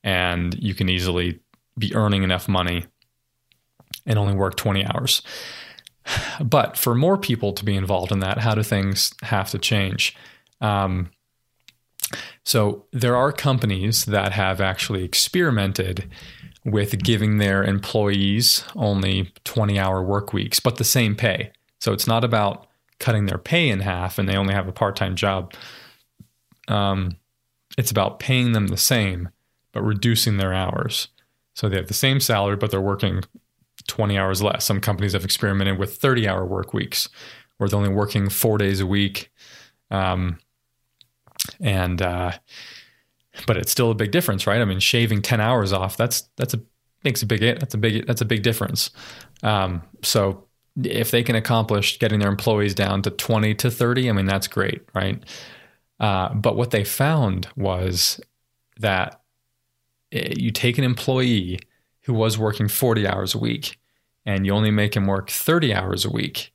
and 0.05 0.55
you 0.55 0.75
can 0.75 0.89
easily 0.89 1.41
be 1.77 1.93
earning 1.97 2.23
enough 2.23 2.49
money 2.49 2.85
and 4.07 4.21
only 4.21 4.35
work 4.35 4.57
20 4.57 4.85
hours. 4.87 5.23
But 6.43 6.77
for 6.77 6.95
more 6.95 7.17
people 7.17 7.53
to 7.53 7.65
be 7.65 7.77
involved 7.77 8.13
in 8.13 8.21
that, 8.21 8.39
how 8.39 8.55
do 8.55 8.63
things 8.63 9.13
have 9.23 9.51
to 9.51 9.59
change? 9.59 10.17
Um, 10.61 11.11
so 12.45 12.85
there 12.93 13.17
are 13.17 13.33
companies 13.33 14.05
that 14.07 14.33
have 14.33 14.61
actually 14.61 15.05
experimented 15.05 16.11
with 16.65 17.03
giving 17.03 17.39
their 17.39 17.65
employees 17.65 18.65
only 18.77 19.33
20 19.45 19.79
hour 19.79 20.03
work 20.03 20.33
weeks, 20.33 20.61
but 20.61 20.77
the 20.77 20.85
same 20.85 21.17
pay. 21.17 21.53
So 21.81 21.93
it's 21.93 22.07
not 22.07 22.25
about 22.25 22.67
cutting 22.99 23.27
their 23.27 23.39
pay 23.39 23.69
in 23.69 23.81
half 23.81 24.19
and 24.19 24.29
they 24.29 24.37
only 24.37 24.55
have 24.55 24.69
a 24.69 24.73
part 24.73 24.97
time 24.97 25.17
job. 25.17 25.55
Um, 26.69 27.17
it's 27.77 27.91
about 27.91 28.21
paying 28.21 28.53
them 28.53 28.69
the 28.69 28.77
same, 28.77 29.31
but 29.73 29.83
reducing 29.83 30.37
their 30.37 30.53
hours. 30.53 31.09
So 31.55 31.69
they 31.69 31.77
have 31.77 31.89
the 31.89 31.95
same 31.95 32.21
salary, 32.21 32.57
but 32.57 32.71
they're 32.71 32.81
working 32.81 33.23
20 33.87 34.19
hours 34.19 34.43
less. 34.43 34.65
Some 34.65 34.81
companies 34.81 35.12
have 35.12 35.25
experimented 35.25 35.79
with 35.79 35.97
30 35.97 36.29
hour 36.29 36.45
work 36.45 36.73
weeks 36.75 37.09
where 37.59 37.69
they're 37.69 37.79
only 37.79 37.93
working 37.93 38.29
four 38.29 38.59
days 38.59 38.81
a 38.81 38.87
week. 38.87 39.31
Um, 39.91 40.39
and, 41.61 42.01
uh, 42.01 42.33
but 43.47 43.57
it's 43.57 43.73
still 43.73 43.91
a 43.91 43.95
big 43.95 44.11
difference, 44.11 44.47
right? 44.47 44.61
I 44.61 44.65
mean, 44.65 44.81
shaving 44.81 45.23
10 45.23 45.41
hours 45.41 45.73
off, 45.73 45.97
that's, 45.97 46.29
that's 46.37 46.55
a, 46.55 46.61
makes 47.05 47.23
a 47.23 47.27
big, 47.27 47.41
that's 47.41 47.75
a 47.75 47.79
big, 47.79 48.07
that's 48.07 48.21
a 48.21 48.25
big 48.25 48.43
difference. 48.43 48.91
Um, 49.43 49.83
so 50.03 50.47
if 50.83 51.11
they 51.11 51.23
can 51.23 51.37
accomplish 51.37 51.99
getting 51.99 52.21
their 52.21 52.29
employees 52.29 52.75
down 52.75 53.03
to 53.03 53.11
20 53.11 53.55
to 53.57 53.71
30, 53.71 54.09
I 54.09 54.12
mean, 54.12 54.27
that's 54.27 54.49
great, 54.49 54.83
right? 54.95 55.23
Uh, 56.01 56.33
but 56.35 56.57
what 56.57 56.71
they 56.71 56.85
found 56.85 57.49
was 57.57 58.21
that 58.81 59.21
eh, 60.11 60.35
you 60.37 60.51
take 60.51 60.79
an 60.79 60.85
employee 60.85 61.61
who 62.03 62.15
was 62.15 62.39
working 62.39 62.69
40 62.69 63.07
hours 63.07 63.35
a 63.35 63.39
week 63.39 63.79
and 64.25 64.47
you 64.47 64.53
only 64.53 64.71
make 64.71 64.97
him 64.97 65.07
work 65.07 65.31
30 65.31 65.75
hours 65.75 66.05
a 66.05 66.11
week, 66.11 66.53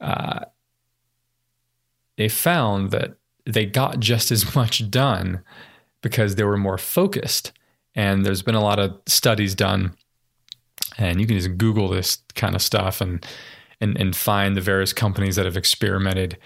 uh, 0.00 0.44
they 2.16 2.28
found 2.28 2.90
that 2.90 3.16
they 3.44 3.66
got 3.66 4.00
just 4.00 4.30
as 4.30 4.54
much 4.54 4.90
done 4.90 5.42
because 6.02 6.34
they 6.34 6.44
were 6.44 6.56
more 6.56 6.78
focused. 6.78 7.52
And 7.94 8.24
there's 8.24 8.42
been 8.42 8.54
a 8.54 8.62
lot 8.62 8.78
of 8.78 9.00
studies 9.06 9.54
done, 9.54 9.94
and 10.98 11.20
you 11.20 11.26
can 11.26 11.36
just 11.36 11.58
Google 11.58 11.88
this 11.88 12.22
kind 12.34 12.54
of 12.54 12.62
stuff 12.62 13.00
and 13.00 13.26
and, 13.80 13.96
and 13.96 14.14
find 14.14 14.56
the 14.56 14.60
various 14.60 14.92
companies 14.92 15.36
that 15.36 15.46
have 15.46 15.56
experimented 15.56 16.36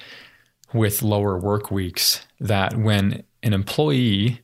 with 0.73 1.03
lower 1.03 1.39
work 1.39 1.71
weeks. 1.71 2.27
That 2.41 2.77
when 2.77 3.23
an 3.43 3.53
employee 3.53 4.41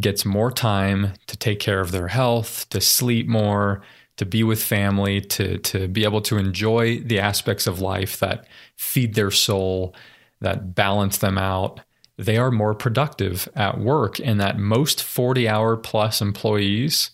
gets 0.00 0.24
more 0.24 0.50
time 0.50 1.12
to 1.26 1.36
take 1.36 1.60
care 1.60 1.80
of 1.80 1.90
their 1.90 2.08
health, 2.08 2.68
to 2.70 2.80
sleep 2.80 3.28
more, 3.28 3.82
to 4.16 4.26
be 4.26 4.42
with 4.42 4.62
family, 4.62 5.20
to 5.20 5.58
to 5.58 5.88
be 5.88 6.04
able 6.04 6.20
to 6.22 6.38
enjoy 6.38 7.00
the 7.00 7.18
aspects 7.18 7.66
of 7.66 7.80
life 7.80 8.18
that 8.18 8.46
feed 8.76 9.14
their 9.14 9.30
soul, 9.30 9.94
that 10.40 10.74
balance 10.74 11.18
them 11.18 11.38
out. 11.38 11.80
They 12.16 12.36
are 12.36 12.50
more 12.50 12.74
productive 12.74 13.48
at 13.54 13.78
work, 13.78 14.20
and 14.20 14.40
that 14.40 14.58
most 14.58 15.02
forty-hour 15.02 15.78
plus 15.78 16.20
employees, 16.20 17.10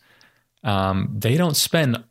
um, 0.64 1.14
they 1.16 1.37
don't 1.37 1.56
spend 1.56 2.02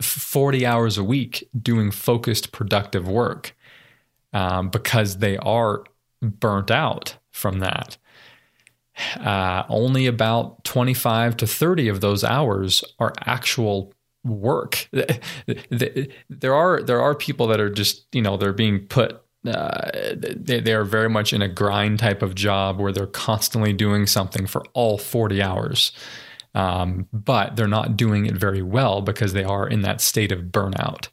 forty 0.00 0.64
hours 0.64 0.96
a 0.96 1.04
week 1.04 1.48
doing 1.60 1.90
focused, 1.90 2.52
productive 2.52 3.08
work 3.08 3.54
um, 4.32 4.70
because 4.70 5.18
they 5.18 5.36
are 5.38 5.84
burnt 6.22 6.70
out 6.70 7.16
from 7.30 7.58
that. 7.60 7.98
Uh, 9.16 9.64
only 9.68 10.06
about 10.06 10.64
25 10.64 11.36
to 11.38 11.46
30 11.46 11.88
of 11.88 12.00
those 12.00 12.24
hours 12.24 12.82
are 12.98 13.12
actual 13.20 13.92
work. 14.24 14.88
there 16.28 16.54
are 16.54 16.82
there 16.82 17.00
are 17.00 17.14
people 17.14 17.46
that 17.48 17.60
are 17.60 17.70
just 17.70 18.06
you 18.12 18.22
know 18.22 18.36
they're 18.36 18.52
being 18.52 18.86
put. 18.86 19.22
Uh, 19.46 19.90
they, 20.16 20.58
they 20.58 20.74
are 20.74 20.84
very 20.84 21.08
much 21.08 21.32
in 21.32 21.40
a 21.40 21.48
grind 21.48 22.00
type 22.00 22.20
of 22.20 22.34
job 22.34 22.80
where 22.80 22.90
they're 22.90 23.06
constantly 23.06 23.72
doing 23.72 24.04
something 24.04 24.44
for 24.44 24.64
all 24.72 24.98
40 24.98 25.40
hours. 25.40 25.92
Um, 26.56 27.06
but 27.12 27.54
they're 27.54 27.68
not 27.68 27.96
doing 27.96 28.26
it 28.26 28.34
very 28.34 28.62
well 28.62 29.02
because 29.02 29.34
they 29.34 29.44
are 29.44 29.68
in 29.68 29.82
that 29.82 30.00
state 30.00 30.32
of 30.32 30.44
burnout. 30.46 31.08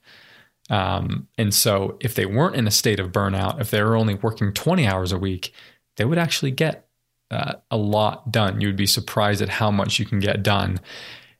Um, 0.70 1.28
and 1.38 1.54
so, 1.54 1.98
if 2.00 2.16
they 2.16 2.26
weren't 2.26 2.56
in 2.56 2.66
a 2.66 2.72
state 2.72 3.00
of 3.00 3.12
burnout, 3.12 3.60
if 3.60 3.70
they 3.70 3.84
were 3.84 3.98
only 3.98 4.16
working 4.16 4.54
20 4.54 4.88
hours 4.88 5.12
a 5.12 5.20
week, 5.20 5.54
they 5.98 6.06
would 6.06 6.18
actually 6.18 6.52
get 6.52 6.88
uh, 7.34 7.56
a 7.72 7.78
lot 7.78 8.32
done. 8.32 8.62
You 8.62 8.68
would 8.68 8.78
be 8.78 8.86
surprised 8.86 9.42
at 9.42 9.50
how 9.50 9.72
much 9.72 10.00
you 10.00 10.06
can 10.06 10.20
get 10.20 10.44
done 10.44 10.80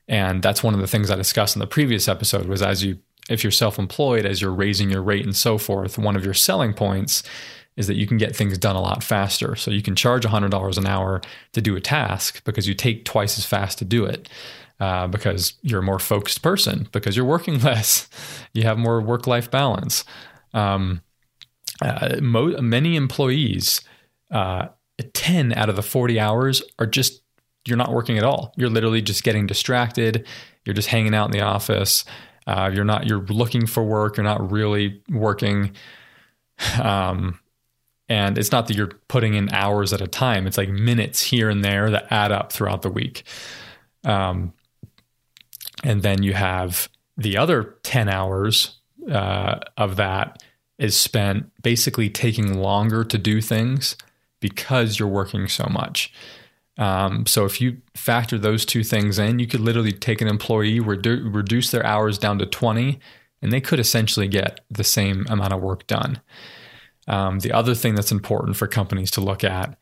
and 0.08 0.42
that's 0.42 0.62
one 0.62 0.74
of 0.74 0.80
the 0.80 0.86
things 0.86 1.10
I 1.10 1.16
discussed 1.16 1.56
in 1.56 1.60
the 1.60 1.66
previous 1.66 2.08
episode 2.08 2.46
was 2.46 2.62
as 2.62 2.84
you 2.84 2.98
if 3.30 3.42
you're 3.42 3.50
self-employed 3.50 4.26
as 4.26 4.42
you're 4.42 4.52
raising 4.52 4.90
your 4.90 5.02
rate 5.02 5.24
and 5.24 5.34
so 5.34 5.56
forth, 5.56 5.96
one 5.96 6.14
of 6.14 6.26
your 6.26 6.34
selling 6.34 6.74
points 6.74 7.22
is 7.74 7.86
that 7.86 7.94
you 7.94 8.06
can 8.06 8.18
get 8.18 8.36
things 8.36 8.58
done 8.58 8.76
a 8.76 8.82
lot 8.82 9.02
faster. 9.02 9.56
So 9.56 9.70
you 9.70 9.80
can 9.80 9.96
charge 9.96 10.24
$100 10.24 10.76
an 10.76 10.86
hour 10.86 11.22
to 11.52 11.62
do 11.62 11.74
a 11.74 11.80
task 11.80 12.44
because 12.44 12.68
you 12.68 12.74
take 12.74 13.06
twice 13.06 13.38
as 13.38 13.46
fast 13.46 13.78
to 13.78 13.86
do 13.86 14.04
it. 14.04 14.28
Uh, 14.78 15.06
because 15.06 15.54
you're 15.62 15.80
a 15.80 15.84
more 15.84 16.00
focused 16.00 16.42
person, 16.42 16.88
because 16.90 17.16
you're 17.16 17.24
working 17.24 17.60
less, 17.62 18.08
you 18.52 18.64
have 18.64 18.76
more 18.76 19.00
work 19.00 19.26
life 19.26 19.50
balance. 19.50 20.04
Um, 20.52 21.00
uh, 21.80 22.16
mo- 22.20 22.60
many 22.60 22.96
employees, 22.96 23.80
uh, 24.32 24.66
10 25.02 25.52
out 25.54 25.68
of 25.68 25.76
the 25.76 25.82
40 25.82 26.20
hours 26.20 26.62
are 26.78 26.86
just 26.86 27.20
you're 27.66 27.78
not 27.78 27.92
working 27.92 28.18
at 28.18 28.24
all. 28.24 28.52
You're 28.56 28.70
literally 28.70 29.02
just 29.02 29.24
getting 29.24 29.46
distracted. 29.46 30.26
You're 30.64 30.74
just 30.74 30.88
hanging 30.88 31.14
out 31.14 31.26
in 31.26 31.30
the 31.32 31.40
office. 31.40 32.04
Uh, 32.46 32.70
you're 32.72 32.84
not. 32.84 33.06
You're 33.06 33.22
looking 33.22 33.66
for 33.66 33.82
work. 33.82 34.16
You're 34.16 34.24
not 34.24 34.50
really 34.50 35.02
working. 35.08 35.72
Um, 36.80 37.40
and 38.08 38.36
it's 38.36 38.52
not 38.52 38.68
that 38.68 38.76
you're 38.76 38.92
putting 39.08 39.34
in 39.34 39.52
hours 39.52 39.92
at 39.92 40.02
a 40.02 40.06
time. 40.06 40.46
It's 40.46 40.58
like 40.58 40.68
minutes 40.68 41.22
here 41.22 41.48
and 41.48 41.64
there 41.64 41.90
that 41.90 42.12
add 42.12 42.32
up 42.32 42.52
throughout 42.52 42.82
the 42.82 42.90
week. 42.90 43.24
Um, 44.04 44.52
and 45.82 46.02
then 46.02 46.22
you 46.22 46.34
have 46.34 46.90
the 47.16 47.38
other 47.38 47.76
ten 47.82 48.10
hours 48.10 48.76
uh, 49.10 49.60
of 49.78 49.96
that 49.96 50.42
is 50.78 50.96
spent 50.96 51.50
basically 51.62 52.10
taking 52.10 52.58
longer 52.58 53.04
to 53.04 53.16
do 53.16 53.40
things 53.40 53.96
because 54.44 54.98
you're 54.98 55.08
working 55.08 55.48
so 55.48 55.66
much. 55.70 56.12
Um, 56.76 57.24
so 57.24 57.46
if 57.46 57.62
you 57.62 57.78
factor 57.94 58.36
those 58.36 58.66
two 58.66 58.84
things 58.84 59.18
in, 59.18 59.38
you 59.38 59.46
could 59.46 59.60
literally 59.60 59.90
take 59.90 60.20
an 60.20 60.28
employee, 60.28 60.80
redu- 60.80 61.34
reduce 61.34 61.70
their 61.70 61.86
hours 61.86 62.18
down 62.18 62.38
to 62.40 62.46
20, 62.46 62.98
and 63.40 63.50
they 63.50 63.62
could 63.62 63.80
essentially 63.80 64.28
get 64.28 64.60
the 64.70 64.84
same 64.84 65.24
amount 65.30 65.54
of 65.54 65.62
work 65.62 65.86
done. 65.86 66.20
Um, 67.08 67.38
the 67.38 67.52
other 67.52 67.74
thing 67.74 67.94
that's 67.94 68.12
important 68.12 68.58
for 68.58 68.66
companies 68.66 69.10
to 69.12 69.22
look 69.22 69.44
at 69.44 69.78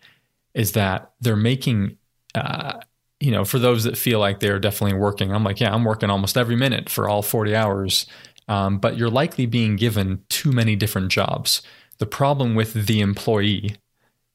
is 0.55 0.73
that 0.73 1.11
they're 1.21 1.35
making, 1.35 1.97
uh, 2.37 2.79
you 3.19 3.33
know, 3.33 3.45
for 3.45 3.59
those 3.59 3.83
that 3.83 3.99
feel 3.99 4.21
like 4.21 4.39
they're 4.39 4.61
definitely 4.61 4.97
working, 4.97 5.33
I'm 5.33 5.43
like, 5.43 5.59
yeah, 5.59 5.75
I'm 5.75 5.85
working 5.85 6.09
almost 6.09 6.37
every 6.37 6.57
minute 6.57 6.89
for 6.89 7.09
all 7.09 7.23
40 7.23 7.57
hours. 7.57 8.07
Um, 8.47 8.79
but 8.79 8.97
you're 8.97 9.11
likely 9.11 9.47
being 9.47 9.75
given 9.75 10.23
too 10.29 10.53
many 10.53 10.77
different 10.77 11.11
jobs. 11.11 11.63
The 11.99 12.07
problem 12.07 12.55
with 12.55 12.87
the 12.87 13.01
employee 13.01 13.77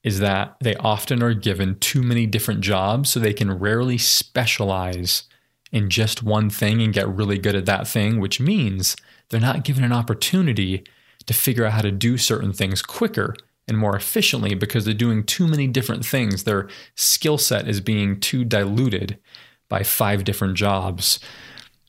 is 0.08 0.20
that 0.20 0.56
they 0.60 0.74
often 0.76 1.22
are 1.22 1.34
given 1.34 1.78
too 1.78 2.02
many 2.02 2.24
different 2.26 2.62
jobs, 2.62 3.10
so 3.10 3.20
they 3.20 3.34
can 3.34 3.58
rarely 3.58 3.98
specialize 3.98 5.24
in 5.70 5.90
just 5.90 6.22
one 6.22 6.48
thing 6.48 6.80
and 6.80 6.94
get 6.94 7.06
really 7.06 7.36
good 7.36 7.54
at 7.54 7.66
that 7.66 7.86
thing, 7.86 8.18
which 8.18 8.40
means 8.40 8.96
they're 9.28 9.38
not 9.38 9.64
given 9.64 9.84
an 9.84 9.92
opportunity 9.92 10.82
to 11.26 11.34
figure 11.34 11.66
out 11.66 11.74
how 11.74 11.82
to 11.82 11.90
do 11.90 12.16
certain 12.16 12.54
things 12.54 12.80
quicker 12.80 13.34
and 13.68 13.76
more 13.76 13.94
efficiently 13.94 14.54
because 14.54 14.86
they're 14.86 14.94
doing 14.94 15.22
too 15.22 15.46
many 15.46 15.66
different 15.66 16.06
things. 16.06 16.44
Their 16.44 16.68
skill 16.94 17.36
set 17.36 17.68
is 17.68 17.82
being 17.82 18.18
too 18.18 18.44
diluted 18.46 19.18
by 19.68 19.82
five 19.82 20.24
different 20.24 20.56
jobs. 20.56 21.20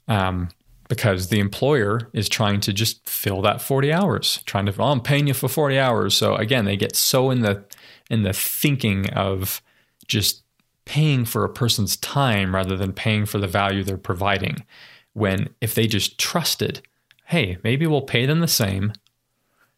Um, 0.09 0.49
because 0.89 1.29
the 1.29 1.39
employer 1.39 2.09
is 2.13 2.27
trying 2.27 2.59
to 2.59 2.73
just 2.73 3.07
fill 3.07 3.41
that 3.43 3.61
40 3.61 3.93
hours, 3.93 4.43
trying 4.45 4.65
to, 4.65 4.73
oh, 4.79 4.91
I'm 4.91 4.99
paying 4.99 5.27
you 5.27 5.35
for 5.35 5.47
40 5.47 5.79
hours. 5.79 6.17
So 6.17 6.35
again, 6.35 6.65
they 6.65 6.75
get 6.75 6.95
so 6.97 7.29
in 7.29 7.41
the 7.41 7.63
in 8.09 8.23
the 8.23 8.33
thinking 8.33 9.07
of 9.11 9.61
just 10.07 10.43
paying 10.85 11.23
for 11.23 11.45
a 11.45 11.49
person's 11.49 11.95
time 11.97 12.55
rather 12.55 12.75
than 12.75 12.91
paying 12.91 13.27
for 13.27 13.37
the 13.37 13.47
value 13.47 13.83
they're 13.83 13.97
providing. 13.97 14.65
When 15.13 15.49
if 15.61 15.75
they 15.75 15.85
just 15.85 16.17
trusted, 16.17 16.81
hey, 17.25 17.59
maybe 17.63 17.85
we'll 17.85 18.01
pay 18.01 18.25
them 18.25 18.39
the 18.39 18.47
same 18.47 18.93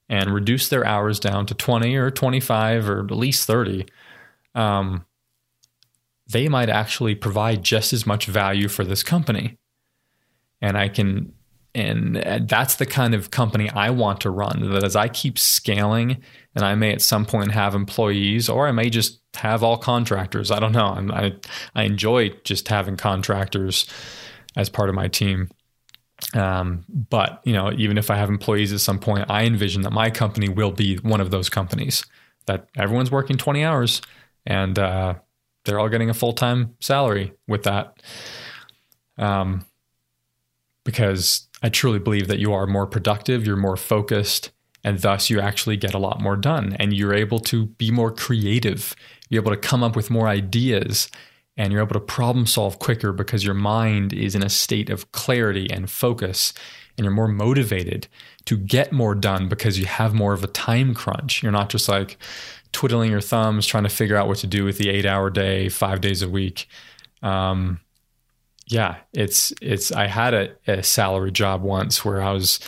and 0.08 0.34
reduce 0.34 0.70
their 0.70 0.86
hours 0.86 1.20
down 1.20 1.46
to 1.48 1.53
20 1.53 1.94
or 1.98 2.10
25 2.10 2.89
or 2.89 3.00
at 3.03 3.12
least 3.12 3.46
30, 3.48 3.86
um, 4.56 5.06
they 6.27 6.48
might 6.48 6.70
actually 6.70 7.15
provide 7.15 7.63
just 7.63 7.91
as 7.91 8.08
much 8.08 8.27
value 8.27 8.70
for 8.70 8.86
this 8.86 9.03
company 9.03 9.58
and 10.62 10.77
I 10.77 10.88
can 10.88 11.34
and 11.74 12.18
that's 12.50 12.75
the 12.75 12.86
kind 12.86 13.13
of 13.13 13.32
company 13.32 13.70
I 13.70 13.91
want 13.91 14.20
to 14.22 14.30
run. 14.30 14.70
That 14.72 14.84
as 14.84 14.96
I 14.96 15.08
keep 15.08 15.39
scaling, 15.39 16.22
and 16.53 16.65
I 16.65 16.75
may 16.75 16.91
at 16.91 17.01
some 17.01 17.25
point 17.25 17.51
have 17.51 17.75
employees, 17.75 18.50
or 18.50 18.68
I 18.68 18.72
may 18.72 18.89
just 18.89 19.22
have 19.36 19.63
all 19.63 19.77
contractors. 19.77 20.51
I 20.51 20.60
don't 20.60 20.74
know. 20.74 20.88
I'm, 20.88 21.12
i 21.12 21.34
I 21.74 21.84
enjoy 21.84 22.30
just 22.44 22.68
having 22.68 22.98
contractors 22.98 23.88
as 24.58 24.70
part 24.70 24.89
of 24.89 24.96
my 24.96 25.08
team. 25.08 25.50
Um, 26.34 26.86
but 26.89 27.41
you 27.46 27.53
know, 27.53 27.72
even 27.72 27.98
if 27.98 28.12
I 28.12 28.15
have 28.15 28.30
employees 28.30 28.74
at 28.74 28.82
some 28.82 29.00
point, 29.00 29.25
I 29.30 29.46
envision 29.46 29.82
that 29.84 29.91
my 29.91 30.10
company 30.10 30.50
will 30.50 30.72
be 30.72 30.98
one 30.98 31.22
of 31.22 31.32
those 31.32 31.50
companies 31.50 32.06
that 32.48 32.68
everyone's 32.75 33.12
working 33.12 33.38
20 33.38 33.63
hours 33.63 34.01
and 34.46 34.77
uh, 34.77 35.15
they're 35.65 35.80
all 35.80 35.89
getting 35.89 36.10
a 36.10 36.13
full 36.13 36.34
time 36.34 36.75
salary 36.80 37.34
with 37.48 37.63
that. 37.63 38.01
Um, 39.18 39.65
because 40.83 41.47
I 41.61 41.69
truly 41.69 42.00
believe 42.00 42.27
that 42.27 42.39
you 42.39 42.53
are 42.53 42.67
more 42.67 42.88
productive, 42.88 43.45
you're 43.45 43.55
more 43.55 43.77
focused, 43.77 44.51
and 44.83 45.00
thus 45.00 45.29
you 45.29 45.39
actually 45.39 45.77
get 45.77 45.93
a 45.93 46.00
lot 46.00 46.21
more 46.21 46.35
done. 46.35 46.75
And 46.79 46.93
you're 46.93 47.13
able 47.13 47.39
to 47.41 47.67
be 47.67 47.91
more 47.91 48.11
creative, 48.11 48.95
you're 49.29 49.41
able 49.41 49.51
to 49.51 49.57
come 49.57 49.83
up 49.83 49.95
with 49.95 50.09
more 50.09 50.27
ideas, 50.27 51.09
and 51.57 51.71
you're 51.71 51.81
able 51.81 51.93
to 51.93 52.00
problem 52.00 52.45
solve 52.45 52.79
quicker 52.79 53.13
because 53.13 53.43
your 53.43 53.53
mind 53.53 54.13
is 54.13 54.35
in 54.35 54.43
a 54.43 54.50
state 54.50 54.89
of 54.89 55.11
clarity 55.11 55.69
and 55.71 55.89
focus, 55.89 56.53
and 56.97 57.05
you're 57.05 57.13
more 57.13 57.27
motivated 57.27 58.07
to 58.45 58.57
get 58.57 58.91
more 58.91 59.15
done 59.15 59.47
because 59.47 59.77
you 59.77 59.85
have 59.85 60.13
more 60.13 60.33
of 60.33 60.43
a 60.43 60.47
time 60.47 60.93
crunch. 60.93 61.43
You're 61.43 61.51
not 61.51 61.69
just 61.69 61.88
like 61.88 62.17
twiddling 62.71 63.11
your 63.11 63.21
thumbs 63.21 63.65
trying 63.65 63.83
to 63.83 63.89
figure 63.89 64.15
out 64.15 64.27
what 64.27 64.38
to 64.38 64.47
do 64.47 64.63
with 64.63 64.77
the 64.77 64.89
eight 64.89 65.05
hour 65.05 65.29
day, 65.29 65.69
five 65.69 66.01
days 66.01 66.21
a 66.21 66.29
week. 66.29 66.67
Um, 67.21 67.79
yeah, 68.72 68.96
it's 69.12 69.51
it's. 69.62 69.92
I 69.92 70.08
had 70.08 70.34
a, 70.34 70.56
a 70.66 70.82
salary 70.82 71.32
job 71.32 71.62
once 71.62 72.06
where 72.06 72.22
I 72.22 72.32
was 72.32 72.62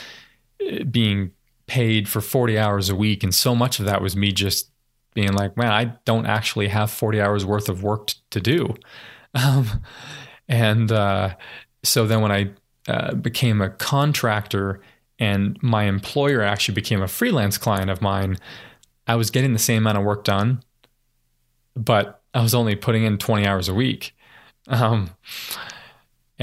uh, 0.62 0.84
being 0.84 1.32
paid 1.66 2.10
for 2.10 2.20
40 2.20 2.60
hours 2.60 2.90
a 2.90 2.96
week, 2.96 3.24
and 3.24 3.34
so 3.34 3.56
much 3.56 3.80
of 3.80 3.86
that 3.86 4.02
was 4.02 4.14
me 4.14 4.34
just 4.34 4.70
being 5.14 5.32
like, 5.32 5.56
man, 5.56 5.72
I 5.72 5.94
don't 6.04 6.26
actually 6.26 6.68
have 6.68 6.92
40 6.92 7.22
hours 7.22 7.46
worth 7.46 7.70
of 7.70 7.84
work 7.84 8.08
t- 8.08 8.16
to 8.32 8.42
do. 8.42 8.76
Um, 9.36 9.82
and 10.48 10.92
uh, 10.92 11.34
so 11.82 12.06
then 12.06 12.22
when 12.22 12.32
I 12.32 12.52
uh, 12.88 13.16
became 13.16 13.62
a 13.62 13.72
contractor 13.72 14.80
and 15.18 15.58
my 15.64 15.86
employer 15.86 16.44
actually 16.44 16.76
became 16.76 17.02
a 17.02 17.08
freelance 17.08 17.58
client 17.58 17.90
of 17.90 18.00
mine, 18.00 18.38
I 19.08 19.16
was 19.16 19.32
getting 19.32 19.54
the 19.54 19.58
same 19.58 19.82
amount 19.82 19.98
of 19.98 20.04
work 20.04 20.24
done, 20.24 20.62
but 21.76 22.22
I 22.36 22.44
was 22.44 22.54
only 22.54 22.76
putting 22.76 23.06
in 23.06 23.18
20 23.18 23.48
hours 23.48 23.68
a 23.68 23.74
week. 23.74 24.16
Um, 24.68 25.10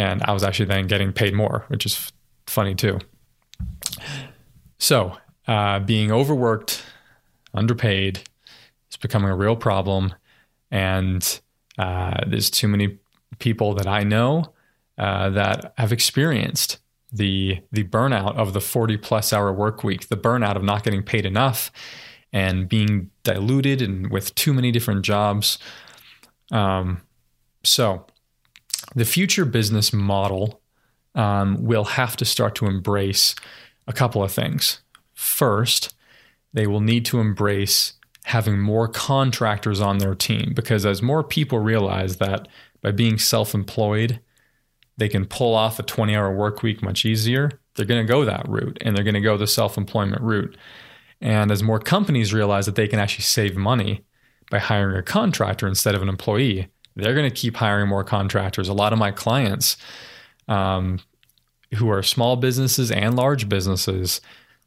and 0.00 0.23
I 0.23 0.33
was 0.33 0.42
actually 0.42 0.64
then 0.64 0.87
getting 0.87 1.12
paid 1.12 1.35
more, 1.35 1.66
which 1.68 1.85
is 1.85 1.94
f- 1.94 2.12
funny 2.46 2.74
too. 2.74 2.98
So, 4.79 5.18
uh, 5.46 5.81
being 5.81 6.11
overworked, 6.11 6.83
underpaid, 7.53 8.22
is 8.90 8.96
becoming 8.96 9.29
a 9.29 9.37
real 9.37 9.57
problem, 9.57 10.14
and 10.70 11.40
uh, 11.79 12.24
there's 12.27 12.48
too 12.48 12.66
many 12.66 12.98
people 13.40 13.74
that 13.74 13.87
I 13.87 14.03
know 14.03 14.55
uh, 14.96 15.29
that 15.31 15.74
have 15.77 15.92
experienced 15.92 16.79
the 17.12 17.61
the 17.70 17.85
burnout 17.85 18.37
of 18.37 18.55
the 18.55 18.61
40 18.61 18.96
plus 18.96 19.35
hour 19.35 19.53
work 19.53 19.85
week, 19.85 20.09
the 20.09 20.16
burnout 20.16 20.57
of 20.57 20.62
not 20.62 20.83
getting 20.83 21.03
paid 21.03 21.27
enough, 21.27 21.70
and 22.33 22.70
being 22.70 23.11
diluted 23.22 23.83
and 23.83 24.11
with 24.11 24.35
too 24.35 24.55
many 24.55 24.72
different 24.72 25.03
jobs. 25.03 25.59
Um, 26.51 27.03
so 27.62 28.07
the 28.94 29.05
future 29.05 29.44
business 29.44 29.92
model 29.92 30.61
um, 31.14 31.62
will 31.64 31.85
have 31.85 32.16
to 32.16 32.24
start 32.24 32.55
to 32.57 32.66
embrace 32.66 33.35
a 33.87 33.92
couple 33.92 34.22
of 34.22 34.33
things. 34.33 34.81
First, 35.14 35.94
they 36.53 36.66
will 36.66 36.81
need 36.81 37.05
to 37.07 37.20
embrace 37.20 37.94
having 38.24 38.61
more 38.61 38.88
contractors 38.88 39.81
on 39.81 39.98
their 39.98 40.14
team 40.14 40.53
because 40.55 40.85
as 40.85 41.03
more 41.03 41.24
people 41.24 41.59
realize 41.59 42.16
that 42.18 42.48
by 42.83 42.90
being 42.90 43.18
self 43.18 43.55
employed, 43.55 44.20
they 44.96 45.09
can 45.09 45.26
pull 45.26 45.55
off 45.55 45.79
a 45.79 45.83
20 45.83 46.14
hour 46.14 46.35
work 46.35 46.62
week 46.62 46.83
much 46.83 47.05
easier, 47.05 47.50
they're 47.74 47.87
going 47.87 48.05
to 48.05 48.12
go 48.12 48.24
that 48.24 48.48
route 48.48 48.79
and 48.81 48.94
they're 48.94 49.05
going 49.05 49.14
to 49.14 49.20
go 49.20 49.37
the 49.37 49.46
self 49.46 49.76
employment 49.76 50.22
route. 50.22 50.57
And 51.20 51.50
as 51.50 51.62
more 51.62 51.81
companies 51.81 52.33
realize 52.33 52.66
that 52.66 52.74
they 52.74 52.88
can 52.88 52.98
actually 52.98 53.24
save 53.24 53.57
money 53.57 54.05
by 54.50 54.59
hiring 54.59 54.96
a 54.96 55.03
contractor 55.03 55.66
instead 55.66 55.94
of 55.94 56.03
an 56.03 56.09
employee, 56.09 56.68
they're 56.96 57.14
going 57.14 57.29
to 57.29 57.35
keep 57.35 57.57
hiring 57.57 57.88
more 57.88 58.05
contractors. 58.05 58.68
A 58.68 58.74
lot 58.74 58.92
of 58.92 58.98
my 58.98 59.11
clients, 59.11 59.76
um, 60.48 61.00
who 61.76 61.88
are 61.88 62.03
small 62.03 62.37
businesses 62.37 62.90
and 62.90 63.16
large 63.16 63.48
businesses, 63.48 64.20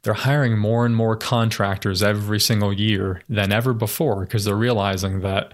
they're 0.04 0.14
hiring 0.14 0.58
more 0.58 0.86
and 0.86 0.96
more 0.96 1.16
contractors 1.16 2.04
every 2.04 2.40
single 2.40 2.74
year 2.74 3.22
than 3.30 3.52
ever 3.52 3.74
before 3.74 4.22
because 4.22 4.46
they're 4.46 4.56
realizing 4.56 5.22
that 5.22 5.54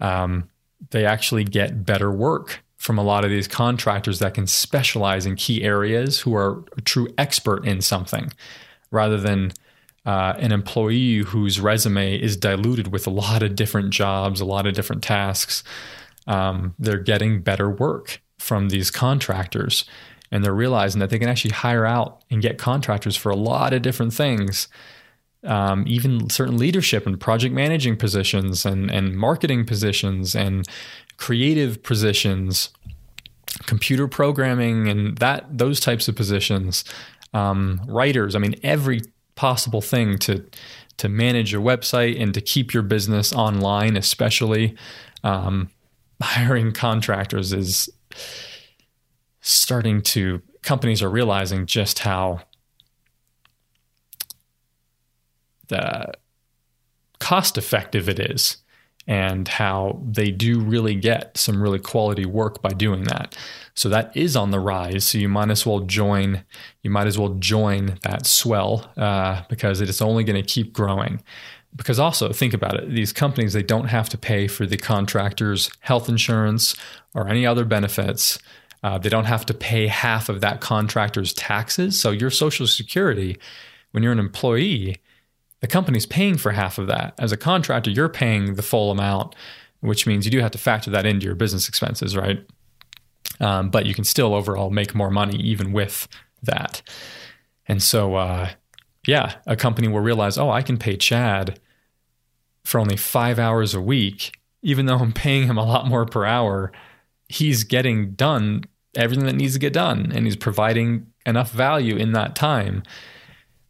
um, 0.00 0.48
they 0.90 1.04
actually 1.04 1.44
get 1.44 1.84
better 1.84 2.10
work 2.10 2.62
from 2.76 2.98
a 2.98 3.02
lot 3.02 3.24
of 3.24 3.30
these 3.30 3.48
contractors 3.48 4.20
that 4.20 4.34
can 4.34 4.46
specialize 4.46 5.26
in 5.26 5.34
key 5.34 5.64
areas 5.64 6.20
who 6.20 6.34
are 6.34 6.64
a 6.76 6.80
true 6.80 7.08
expert 7.18 7.66
in 7.66 7.80
something 7.80 8.32
rather 8.92 9.18
than 9.18 9.52
uh, 10.08 10.34
an 10.38 10.52
employee 10.52 11.18
whose 11.18 11.60
resume 11.60 12.18
is 12.18 12.34
diluted 12.34 12.90
with 12.90 13.06
a 13.06 13.10
lot 13.10 13.42
of 13.42 13.54
different 13.54 13.90
jobs, 13.90 14.40
a 14.40 14.44
lot 14.46 14.66
of 14.66 14.72
different 14.72 15.02
tasks, 15.02 15.62
um, 16.26 16.74
they're 16.78 16.96
getting 16.96 17.42
better 17.42 17.68
work 17.68 18.22
from 18.38 18.70
these 18.70 18.90
contractors. 18.90 19.84
And 20.32 20.42
they're 20.42 20.54
realizing 20.54 21.00
that 21.00 21.10
they 21.10 21.18
can 21.18 21.28
actually 21.28 21.50
hire 21.50 21.84
out 21.84 22.24
and 22.30 22.40
get 22.40 22.56
contractors 22.56 23.16
for 23.16 23.28
a 23.28 23.36
lot 23.36 23.74
of 23.74 23.82
different 23.82 24.14
things, 24.14 24.68
um, 25.44 25.84
even 25.86 26.30
certain 26.30 26.56
leadership 26.56 27.06
and 27.06 27.20
project 27.20 27.54
managing 27.54 27.98
positions 27.98 28.64
and, 28.64 28.90
and 28.90 29.14
marketing 29.14 29.66
positions 29.66 30.34
and 30.34 30.66
creative 31.18 31.82
positions, 31.82 32.70
computer 33.66 34.08
programming 34.08 34.88
and 34.88 35.18
that 35.18 35.58
those 35.58 35.80
types 35.80 36.08
of 36.08 36.16
positions, 36.16 36.82
um, 37.34 37.82
writers. 37.86 38.34
I 38.34 38.38
mean, 38.38 38.54
every 38.62 39.02
possible 39.38 39.80
thing 39.80 40.18
to 40.18 40.44
to 40.96 41.08
manage 41.08 41.52
your 41.52 41.62
website 41.62 42.20
and 42.20 42.34
to 42.34 42.40
keep 42.40 42.74
your 42.74 42.82
business 42.82 43.32
online, 43.32 43.96
especially 43.96 44.76
um, 45.22 45.70
hiring 46.20 46.72
contractors 46.72 47.52
is 47.52 47.88
starting 49.40 50.02
to 50.02 50.42
companies 50.62 51.04
are 51.04 51.08
realizing 51.08 51.66
just 51.66 52.00
how 52.00 52.40
the 55.68 56.12
cost 57.20 57.56
effective 57.56 58.08
it 58.08 58.18
is 58.18 58.56
and 59.08 59.48
how 59.48 59.98
they 60.04 60.30
do 60.30 60.60
really 60.60 60.94
get 60.94 61.36
some 61.36 61.62
really 61.62 61.78
quality 61.78 62.26
work 62.26 62.60
by 62.60 62.68
doing 62.68 63.04
that. 63.04 63.36
So 63.74 63.88
that 63.88 64.14
is 64.14 64.36
on 64.36 64.50
the 64.50 64.60
rise. 64.60 65.06
So 65.06 65.18
you 65.18 65.30
might 65.30 65.50
as 65.50 65.64
well 65.64 65.80
join. 65.80 66.44
You 66.82 66.90
might 66.90 67.06
as 67.06 67.18
well 67.18 67.30
join 67.30 67.98
that 68.02 68.26
swell 68.26 68.92
uh, 68.98 69.42
because 69.48 69.80
it 69.80 69.88
is 69.88 70.02
only 70.02 70.24
going 70.24 70.40
to 70.40 70.46
keep 70.46 70.74
growing. 70.74 71.22
Because 71.74 71.98
also 71.98 72.32
think 72.32 72.52
about 72.52 72.74
it, 72.74 72.90
these 72.90 73.12
companies 73.12 73.54
they 73.54 73.62
don't 73.62 73.86
have 73.86 74.10
to 74.10 74.18
pay 74.18 74.46
for 74.46 74.66
the 74.66 74.76
contractors' 74.76 75.70
health 75.80 76.08
insurance 76.08 76.76
or 77.14 77.28
any 77.28 77.46
other 77.46 77.64
benefits. 77.64 78.38
Uh, 78.82 78.98
they 78.98 79.08
don't 79.08 79.24
have 79.24 79.46
to 79.46 79.54
pay 79.54 79.86
half 79.86 80.28
of 80.28 80.40
that 80.42 80.60
contractor's 80.60 81.32
taxes. 81.32 81.98
So 81.98 82.10
your 82.10 82.30
Social 82.30 82.66
Security, 82.66 83.38
when 83.92 84.02
you're 84.02 84.12
an 84.12 84.18
employee, 84.18 84.98
the 85.60 85.66
company's 85.66 86.06
paying 86.06 86.36
for 86.36 86.52
half 86.52 86.78
of 86.78 86.86
that. 86.86 87.14
As 87.18 87.32
a 87.32 87.36
contractor, 87.36 87.90
you're 87.90 88.08
paying 88.08 88.54
the 88.54 88.62
full 88.62 88.90
amount, 88.90 89.34
which 89.80 90.06
means 90.06 90.24
you 90.24 90.30
do 90.30 90.40
have 90.40 90.52
to 90.52 90.58
factor 90.58 90.90
that 90.90 91.06
into 91.06 91.26
your 91.26 91.34
business 91.34 91.68
expenses, 91.68 92.16
right? 92.16 92.44
Um, 93.40 93.70
but 93.70 93.86
you 93.86 93.94
can 93.94 94.04
still 94.04 94.34
overall 94.34 94.70
make 94.70 94.94
more 94.94 95.10
money 95.10 95.36
even 95.36 95.72
with 95.72 96.08
that. 96.42 96.82
And 97.66 97.82
so, 97.82 98.14
uh, 98.14 98.50
yeah, 99.06 99.36
a 99.46 99.56
company 99.56 99.88
will 99.88 100.00
realize, 100.00 100.38
oh, 100.38 100.50
I 100.50 100.62
can 100.62 100.78
pay 100.78 100.96
Chad 100.96 101.60
for 102.64 102.78
only 102.80 102.96
five 102.96 103.38
hours 103.38 103.74
a 103.74 103.80
week, 103.80 104.32
even 104.62 104.86
though 104.86 104.98
I'm 104.98 105.12
paying 105.12 105.46
him 105.46 105.56
a 105.56 105.64
lot 105.64 105.86
more 105.86 106.04
per 106.04 106.24
hour, 106.24 106.72
he's 107.28 107.64
getting 107.64 108.12
done 108.12 108.64
everything 108.94 109.26
that 109.26 109.34
needs 109.34 109.54
to 109.54 109.58
get 109.58 109.72
done 109.72 110.10
and 110.14 110.24
he's 110.24 110.36
providing 110.36 111.06
enough 111.24 111.50
value 111.50 111.96
in 111.96 112.12
that 112.12 112.34
time. 112.34 112.82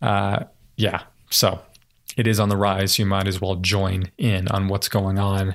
Uh, 0.01 0.45
yeah, 0.77 1.03
so 1.31 1.61
it 2.19 2.27
is 2.27 2.41
on 2.41 2.49
the 2.49 2.57
rise. 2.57 2.97
So 2.97 3.05
you 3.05 3.07
might 3.07 3.29
as 3.29 3.41
well 3.41 3.55
join 3.55 4.11
in 4.19 4.49
on 4.49 4.67
what's 4.69 4.89
going 4.89 5.19
on. 5.19 5.55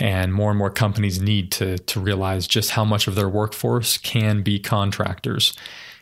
And 0.00 0.32
more 0.32 0.50
and 0.50 0.58
more 0.58 0.70
companies 0.70 1.20
need 1.20 1.52
to, 1.52 1.76
to 1.76 2.00
realize 2.00 2.46
just 2.46 2.70
how 2.70 2.84
much 2.84 3.08
of 3.08 3.16
their 3.16 3.28
workforce 3.28 3.98
can 3.98 4.42
be 4.42 4.58
contractors. 4.58 5.52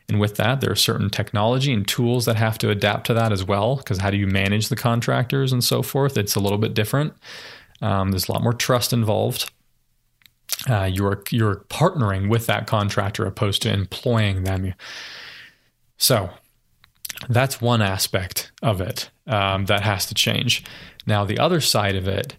And 0.07 0.20
with 0.20 0.37
that, 0.37 0.61
there 0.61 0.70
are 0.70 0.77
certain 0.77 1.09
technology 1.09 1.72
and 1.72 1.88
tools 1.88 2.27
that 2.27 2.37
have 2.37 2.59
to 2.59 2.68
adapt 2.68 3.07
to 3.07 3.14
that 3.14 3.33
as 3.33 3.42
well. 3.42 3.77
Because 3.77 3.98
how 3.98 4.11
do 4.11 4.18
you 4.18 4.27
manage 4.27 4.68
the 4.68 4.77
contractors 4.77 5.50
and 5.50 5.64
so 5.64 5.83
forth? 5.83 6.18
It's 6.18 6.37
a 6.37 6.40
little 6.40 6.59
bit 6.59 6.74
different. 6.74 7.14
Um, 7.81 8.11
there's 8.11 8.29
a 8.29 8.33
lot 8.33 8.42
more 8.42 8.53
trust 8.53 8.92
involved. 8.92 9.50
Uh, 10.68 10.85
you're 10.85 11.22
you're 11.31 11.64
partnering 11.68 12.29
with 12.29 12.46
that 12.46 12.66
contractor 12.66 13.24
opposed 13.24 13.62
to 13.62 13.72
employing 13.72 14.44
them. 14.44 14.74
So 15.96 16.31
that's 17.29 17.62
one 17.62 17.81
aspect 17.81 18.53
of 18.62 18.81
it 18.83 19.11
um, 19.27 19.67
that 19.67 19.83
has 19.83 20.07
to 20.07 20.15
change. 20.15 20.65
Now 21.07 21.25
the 21.25 21.39
other 21.39 21.61
side 21.61 21.97
of 21.97 22.09
it, 22.09 22.37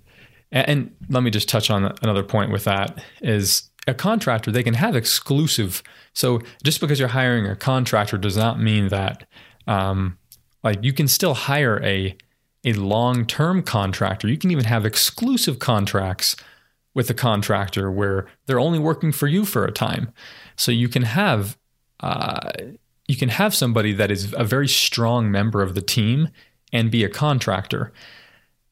and, 0.52 0.67
and 0.67 0.95
let 1.10 1.24
me 1.24 1.32
just 1.32 1.50
touch 1.50 1.69
on 1.69 1.93
another 2.02 2.24
point 2.24 2.52
with 2.52 2.63
that 2.63 3.04
is 3.21 3.69
a 3.88 3.93
contractor 3.93 4.52
they 4.52 4.63
can 4.63 4.74
have 4.74 4.95
exclusive 4.95 5.84
so 6.13 6.41
just 6.63 6.82
because 6.82 7.00
you're 7.00 7.10
hiring 7.10 7.45
a 7.45 7.56
contractor 7.56 8.17
does 8.17 8.38
not 8.38 8.60
mean 8.60 8.88
that 8.89 9.28
um, 9.67 10.17
like 10.63 10.84
you 10.84 10.93
can 10.93 11.08
still 11.08 11.34
hire 11.34 11.82
a 11.84 12.15
a 12.63 12.74
long-term 12.74 13.62
contractor 13.62 14.28
you 14.28 14.38
can 14.38 14.52
even 14.52 14.65
have 14.65 14.86
exclusive 14.86 15.60
contracts 15.60 16.36
with 16.93 17.10
a 17.10 17.13
contractor 17.13 17.91
where 17.91 18.26
they're 18.45 18.60
only 18.60 18.80
working 18.80 19.12
for 19.12 19.28
you 19.28 19.45
for 19.45 19.65
a 19.65 19.71
time 19.71 20.12
so 20.56 20.71
you 20.71 20.89
can 20.89 21.04
have 21.04 21.58
uh, 22.00 22.52
you 23.08 23.15
can 23.15 23.30
have 23.30 23.54
somebody 23.54 23.93
that 23.93 24.10
is 24.10 24.34
a 24.36 24.43
very 24.43 24.67
strong 24.67 25.30
member 25.30 25.62
of 25.62 25.76
the 25.76 25.82
team 25.82 26.30
and 26.71 26.91
be 26.91 27.04
a 27.04 27.10
contractor 27.10 27.91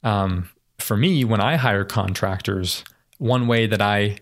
um, 0.04 0.50
for 0.78 0.98
me 0.98 1.24
when 1.24 1.42
i 1.42 1.56
hire 1.56 1.86
contractors 1.86 2.84
one 3.18 3.48
way 3.48 3.66
that 3.66 3.82
i 3.82 4.18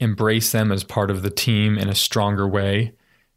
embrace 0.00 0.52
them 0.52 0.72
as 0.72 0.82
part 0.82 1.10
of 1.10 1.22
the 1.22 1.30
team 1.30 1.78
in 1.78 1.88
a 1.88 1.94
stronger 1.94 2.48
way 2.48 2.92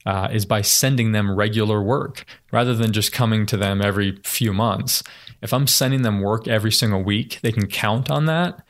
uh, 0.06 0.28
is 0.32 0.46
by 0.46 0.62
sending 0.62 1.12
them 1.12 1.36
regular 1.36 1.82
work 1.82 2.26
rather 2.52 2.74
than 2.74 2.92
just 2.92 3.12
coming 3.12 3.46
to 3.46 3.58
them 3.58 3.82
every 3.82 4.20
few 4.24 4.54
months. 4.54 5.04
If 5.42 5.54
I'm 5.54 5.68
sending 5.68 6.02
them 6.02 6.22
work 6.22 6.48
every 6.48 6.72
single 6.72 7.04
week, 7.04 7.40
they 7.42 7.52
can 7.52 7.68
count 7.68 8.12
on 8.12 8.26
that. 8.26 8.66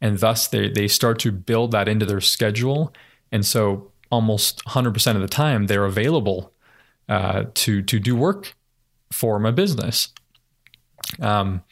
And 0.00 0.18
thus 0.18 0.48
they, 0.48 0.68
they 0.70 0.88
start 0.88 1.18
to 1.20 1.32
build 1.32 1.72
that 1.72 1.88
into 1.88 2.06
their 2.06 2.20
schedule. 2.20 2.94
And 3.32 3.44
so 3.44 3.90
almost 4.10 4.64
100% 4.64 5.14
of 5.14 5.20
the 5.20 5.28
time, 5.28 5.66
they're 5.66 5.84
available 5.84 6.52
uh, 7.08 7.44
to, 7.54 7.82
to 7.82 7.98
do 7.98 8.16
work 8.16 8.54
for 9.10 9.38
my 9.38 9.50
business. 9.50 10.12
Um, 11.20 11.62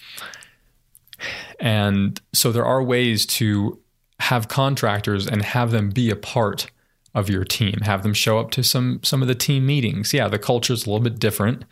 and 1.59 2.21
so 2.33 2.53
there 2.53 2.65
are 2.65 2.83
ways 2.83 3.27
to 3.27 3.81
have 4.21 4.49
contractors 4.49 5.27
and 5.27 5.43
have 5.43 5.71
them 5.71 5.91
be 5.91 6.11
a 6.11 6.17
part 6.17 6.71
of 7.15 7.31
your 7.31 7.45
team. 7.45 7.81
Have 7.83 8.03
them 8.03 8.13
show 8.13 8.39
up 8.39 8.51
to 8.53 8.63
some 8.63 9.01
some 9.03 9.23
of 9.23 9.29
the 9.29 9.35
team 9.35 9.67
meetings. 9.67 10.13
Yeah, 10.13 10.29
the 10.29 10.39
culture 10.39 10.73
is 10.73 10.85
a 10.87 10.91
little 10.91 11.03
bit 11.03 11.19
different 11.19 11.65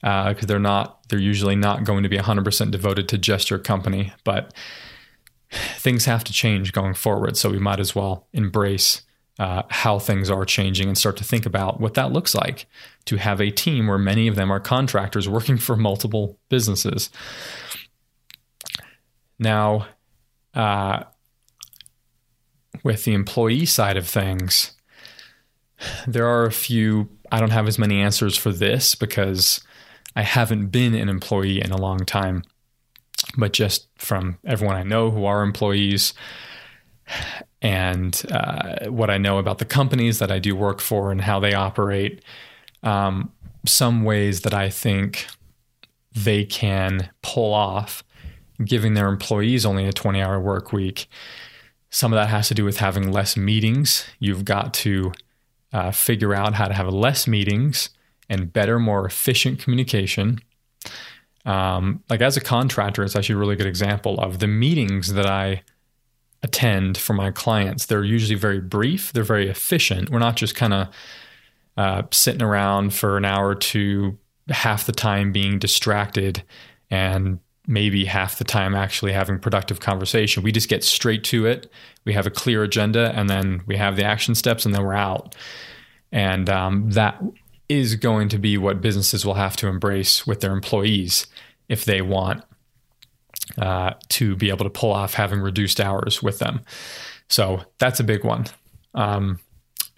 because 0.00 0.44
uh, 0.44 0.46
they're 0.46 0.58
not 0.58 1.08
they're 1.08 1.18
usually 1.18 1.56
not 1.56 1.84
going 1.84 2.02
to 2.02 2.08
be 2.08 2.18
100% 2.18 2.70
devoted 2.70 3.08
to 3.08 3.18
just 3.18 3.48
your 3.48 3.58
company, 3.58 4.12
but 4.24 4.52
things 5.50 6.04
have 6.04 6.24
to 6.24 6.32
change 6.32 6.72
going 6.72 6.94
forward. 6.94 7.36
So 7.36 7.50
we 7.50 7.58
might 7.58 7.80
as 7.80 7.94
well 7.94 8.26
embrace 8.32 9.02
uh, 9.38 9.62
how 9.68 9.98
things 9.98 10.30
are 10.30 10.44
changing 10.44 10.88
and 10.88 10.96
start 10.96 11.16
to 11.18 11.24
think 11.24 11.44
about 11.44 11.80
what 11.80 11.94
that 11.94 12.12
looks 12.12 12.34
like 12.34 12.66
to 13.04 13.16
have 13.16 13.40
a 13.40 13.50
team 13.50 13.86
where 13.86 13.98
many 13.98 14.28
of 14.28 14.36
them 14.36 14.50
are 14.50 14.60
contractors 14.60 15.28
working 15.28 15.58
for 15.58 15.76
multiple 15.76 16.38
businesses. 16.48 17.10
Now, 19.38 19.86
uh, 20.54 21.04
with 22.82 23.04
the 23.04 23.12
employee 23.12 23.66
side 23.66 23.96
of 23.96 24.08
things, 24.08 24.72
there 26.06 26.26
are 26.26 26.46
a 26.46 26.52
few, 26.52 27.10
I 27.30 27.40
don't 27.40 27.50
have 27.50 27.68
as 27.68 27.78
many 27.78 28.00
answers 28.00 28.36
for 28.36 28.52
this 28.52 28.94
because 28.94 29.60
I 30.14 30.22
haven't 30.22 30.68
been 30.68 30.94
an 30.94 31.10
employee 31.10 31.60
in 31.60 31.72
a 31.72 31.76
long 31.76 32.06
time. 32.06 32.42
But 33.36 33.52
just 33.52 33.88
from 33.96 34.38
everyone 34.46 34.76
I 34.76 34.82
know 34.82 35.10
who 35.10 35.26
are 35.26 35.42
employees 35.42 36.14
and 37.62 38.22
uh, 38.30 38.86
what 38.86 39.10
I 39.10 39.18
know 39.18 39.38
about 39.38 39.58
the 39.58 39.64
companies 39.64 40.18
that 40.18 40.30
I 40.30 40.38
do 40.38 40.54
work 40.54 40.80
for 40.80 41.10
and 41.10 41.20
how 41.20 41.40
they 41.40 41.54
operate, 41.54 42.22
um, 42.82 43.32
some 43.66 44.04
ways 44.04 44.42
that 44.42 44.54
I 44.54 44.70
think 44.70 45.26
they 46.14 46.44
can 46.44 47.10
pull 47.22 47.52
off 47.52 48.04
giving 48.64 48.94
their 48.94 49.08
employees 49.08 49.66
only 49.66 49.86
a 49.86 49.92
20 49.92 50.22
hour 50.22 50.40
work 50.40 50.72
week 50.72 51.08
some 51.96 52.12
of 52.12 52.18
that 52.18 52.28
has 52.28 52.48
to 52.48 52.54
do 52.54 52.64
with 52.64 52.78
having 52.78 53.10
less 53.10 53.36
meetings. 53.36 54.04
You've 54.18 54.44
got 54.44 54.74
to 54.74 55.12
uh, 55.72 55.92
figure 55.92 56.34
out 56.34 56.54
how 56.54 56.68
to 56.68 56.74
have 56.74 56.88
less 56.88 57.26
meetings 57.26 57.90
and 58.28 58.52
better, 58.52 58.78
more 58.78 59.06
efficient 59.06 59.60
communication. 59.60 60.40
Um, 61.44 62.02
like 62.10 62.20
as 62.20 62.36
a 62.36 62.40
contractor, 62.40 63.04
it's 63.04 63.14
actually 63.14 63.36
a 63.36 63.38
really 63.38 63.56
good 63.56 63.66
example 63.66 64.20
of 64.20 64.40
the 64.40 64.46
meetings 64.46 65.14
that 65.14 65.26
I 65.26 65.62
attend 66.42 66.98
for 66.98 67.12
my 67.12 67.30
clients. 67.30 67.86
They're 67.86 68.04
usually 68.04 68.38
very 68.38 68.60
brief, 68.60 69.12
they're 69.12 69.24
very 69.24 69.48
efficient. 69.48 70.10
We're 70.10 70.18
not 70.18 70.36
just 70.36 70.54
kind 70.54 70.74
of 70.74 70.88
uh, 71.76 72.02
sitting 72.10 72.42
around 72.42 72.94
for 72.94 73.16
an 73.16 73.24
hour 73.24 73.48
or 73.48 73.54
two, 73.54 74.18
half 74.48 74.86
the 74.86 74.92
time 74.92 75.32
being 75.32 75.58
distracted 75.58 76.42
and 76.90 77.38
maybe 77.66 78.04
half 78.04 78.38
the 78.38 78.44
time 78.44 78.74
actually 78.74 79.12
having 79.12 79.38
productive 79.38 79.80
conversation. 79.80 80.42
We 80.42 80.52
just 80.52 80.68
get 80.68 80.84
straight 80.84 81.24
to 81.24 81.46
it. 81.46 81.70
We 82.04 82.12
have 82.12 82.26
a 82.26 82.30
clear 82.30 82.62
agenda, 82.62 83.12
and 83.16 83.28
then 83.28 83.62
we 83.66 83.76
have 83.76 83.96
the 83.96 84.04
action 84.04 84.34
steps, 84.36 84.64
and 84.64 84.74
then 84.74 84.84
we're 84.84 84.94
out. 84.94 85.34
And 86.12 86.48
um, 86.48 86.90
that 86.92 87.20
is 87.68 87.96
going 87.96 88.28
to 88.28 88.38
be 88.38 88.56
what 88.56 88.80
businesses 88.80 89.26
will 89.26 89.34
have 89.34 89.56
to 89.56 89.66
embrace 89.66 90.26
with 90.26 90.40
their 90.40 90.52
employees 90.52 91.26
if 91.68 91.84
they 91.84 92.00
want 92.00 92.44
uh, 93.58 93.92
to 94.08 94.36
be 94.36 94.48
able 94.48 94.64
to 94.64 94.70
pull 94.70 94.92
off 94.92 95.14
having 95.14 95.40
reduced 95.40 95.80
hours 95.80 96.22
with 96.22 96.38
them. 96.38 96.60
So 97.28 97.62
that's 97.78 98.00
a 98.00 98.04
big 98.04 98.24
one. 98.24 98.46
Um, 98.94 99.40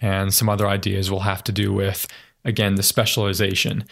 and 0.01 0.33
some 0.33 0.49
other 0.49 0.67
ideas 0.67 1.11
will 1.11 1.21
have 1.21 1.43
to 1.45 1.51
do 1.51 1.73
with, 1.73 2.07
again, 2.45 2.75
the 2.75 2.83
specialization 2.83 3.85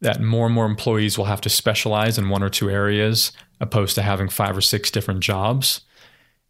that 0.00 0.20
more 0.20 0.46
and 0.46 0.54
more 0.54 0.66
employees 0.66 1.16
will 1.16 1.24
have 1.24 1.40
to 1.42 1.48
specialize 1.48 2.18
in 2.18 2.28
one 2.28 2.42
or 2.42 2.50
two 2.50 2.68
areas 2.68 3.32
opposed 3.60 3.94
to 3.94 4.02
having 4.02 4.28
five 4.28 4.56
or 4.56 4.60
six 4.60 4.90
different 4.90 5.20
jobs 5.20 5.80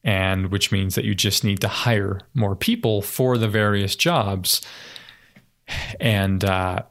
and 0.03 0.53
which 0.53 0.71
means 0.71 0.95
that 0.95 1.05
you 1.05 1.15
just 1.15 1.45
need 1.45 1.61
to 1.61 1.69
hire 1.69 2.21
more 2.35 2.55
people 2.55 3.03
for 3.03 3.37
the 3.37 3.49
various 3.49 3.97
jobs 3.97 4.63
and 6.01 6.45
uh, 6.45 6.83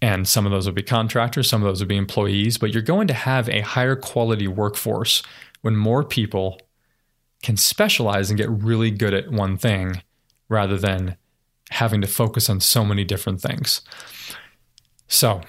and 0.00 0.28
some 0.28 0.46
of 0.46 0.52
those 0.52 0.66
will 0.66 0.74
be 0.74 0.82
contractors 0.82 1.48
some 1.48 1.62
of 1.62 1.68
those 1.68 1.80
will 1.80 1.88
be 1.88 1.96
employees 1.96 2.58
but 2.58 2.72
you're 2.72 2.82
going 2.82 3.08
to 3.08 3.14
have 3.14 3.48
a 3.48 3.60
higher 3.60 3.96
quality 3.96 4.48
workforce 4.48 5.22
when 5.62 5.76
more 5.76 6.04
people 6.04 6.60
can 7.42 7.56
specialize 7.56 8.30
and 8.30 8.38
get 8.38 8.50
really 8.50 8.90
good 8.90 9.14
at 9.14 9.30
one 9.30 9.56
thing 9.56 10.02
rather 10.48 10.76
than 10.76 11.16
having 11.70 12.00
to 12.00 12.06
focus 12.06 12.48
on 12.48 12.60
so 12.60 12.84
many 12.84 13.04
different 13.04 13.40
things 13.40 13.82
so 15.08 15.40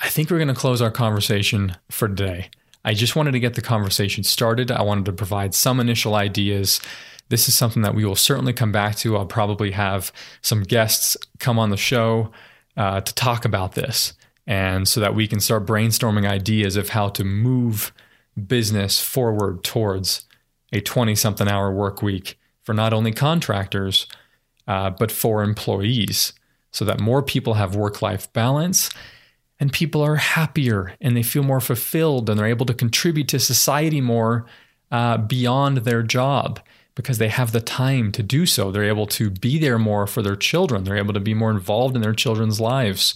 I 0.00 0.08
think 0.08 0.30
we're 0.30 0.38
going 0.38 0.48
to 0.48 0.54
close 0.54 0.82
our 0.82 0.90
conversation 0.90 1.76
for 1.90 2.08
today. 2.08 2.50
I 2.84 2.94
just 2.94 3.14
wanted 3.14 3.32
to 3.32 3.40
get 3.40 3.54
the 3.54 3.62
conversation 3.62 4.24
started. 4.24 4.70
I 4.70 4.82
wanted 4.82 5.04
to 5.06 5.12
provide 5.12 5.54
some 5.54 5.78
initial 5.80 6.14
ideas. 6.14 6.80
This 7.28 7.48
is 7.48 7.54
something 7.54 7.82
that 7.82 7.94
we 7.94 8.04
will 8.04 8.16
certainly 8.16 8.52
come 8.52 8.72
back 8.72 8.96
to. 8.96 9.16
I'll 9.16 9.26
probably 9.26 9.70
have 9.70 10.12
some 10.40 10.62
guests 10.62 11.16
come 11.38 11.58
on 11.58 11.70
the 11.70 11.76
show 11.76 12.32
uh, 12.76 13.00
to 13.00 13.14
talk 13.14 13.44
about 13.44 13.74
this, 13.74 14.14
and 14.46 14.88
so 14.88 15.00
that 15.00 15.14
we 15.14 15.26
can 15.26 15.40
start 15.40 15.66
brainstorming 15.66 16.28
ideas 16.28 16.76
of 16.76 16.90
how 16.90 17.08
to 17.10 17.24
move 17.24 17.92
business 18.46 19.00
forward 19.00 19.62
towards 19.62 20.26
a 20.72 20.80
20 20.80 21.14
something 21.14 21.48
hour 21.48 21.70
work 21.70 22.02
week 22.02 22.38
for 22.62 22.72
not 22.72 22.92
only 22.92 23.12
contractors, 23.12 24.06
uh, 24.66 24.90
but 24.90 25.10
for 25.10 25.42
employees, 25.42 26.32
so 26.70 26.84
that 26.84 27.00
more 27.00 27.22
people 27.22 27.54
have 27.54 27.76
work 27.76 28.00
life 28.00 28.32
balance 28.32 28.90
and 29.62 29.72
people 29.72 30.02
are 30.02 30.16
happier 30.16 30.94
and 31.00 31.16
they 31.16 31.22
feel 31.22 31.44
more 31.44 31.60
fulfilled 31.60 32.28
and 32.28 32.36
they're 32.36 32.46
able 32.46 32.66
to 32.66 32.74
contribute 32.74 33.28
to 33.28 33.38
society 33.38 34.00
more 34.00 34.44
uh, 34.90 35.16
beyond 35.16 35.78
their 35.78 36.02
job 36.02 36.58
because 36.94 37.18
they 37.18 37.28
have 37.28 37.52
the 37.52 37.60
time 37.60 38.12
to 38.12 38.22
do 38.22 38.46
so. 38.46 38.70
They're 38.70 38.84
able 38.84 39.06
to 39.08 39.30
be 39.30 39.58
there 39.58 39.78
more 39.78 40.06
for 40.06 40.22
their 40.22 40.36
children. 40.36 40.84
They're 40.84 40.96
able 40.96 41.14
to 41.14 41.20
be 41.20 41.34
more 41.34 41.50
involved 41.50 41.96
in 41.96 42.02
their 42.02 42.14
children's 42.14 42.60
lives. 42.60 43.14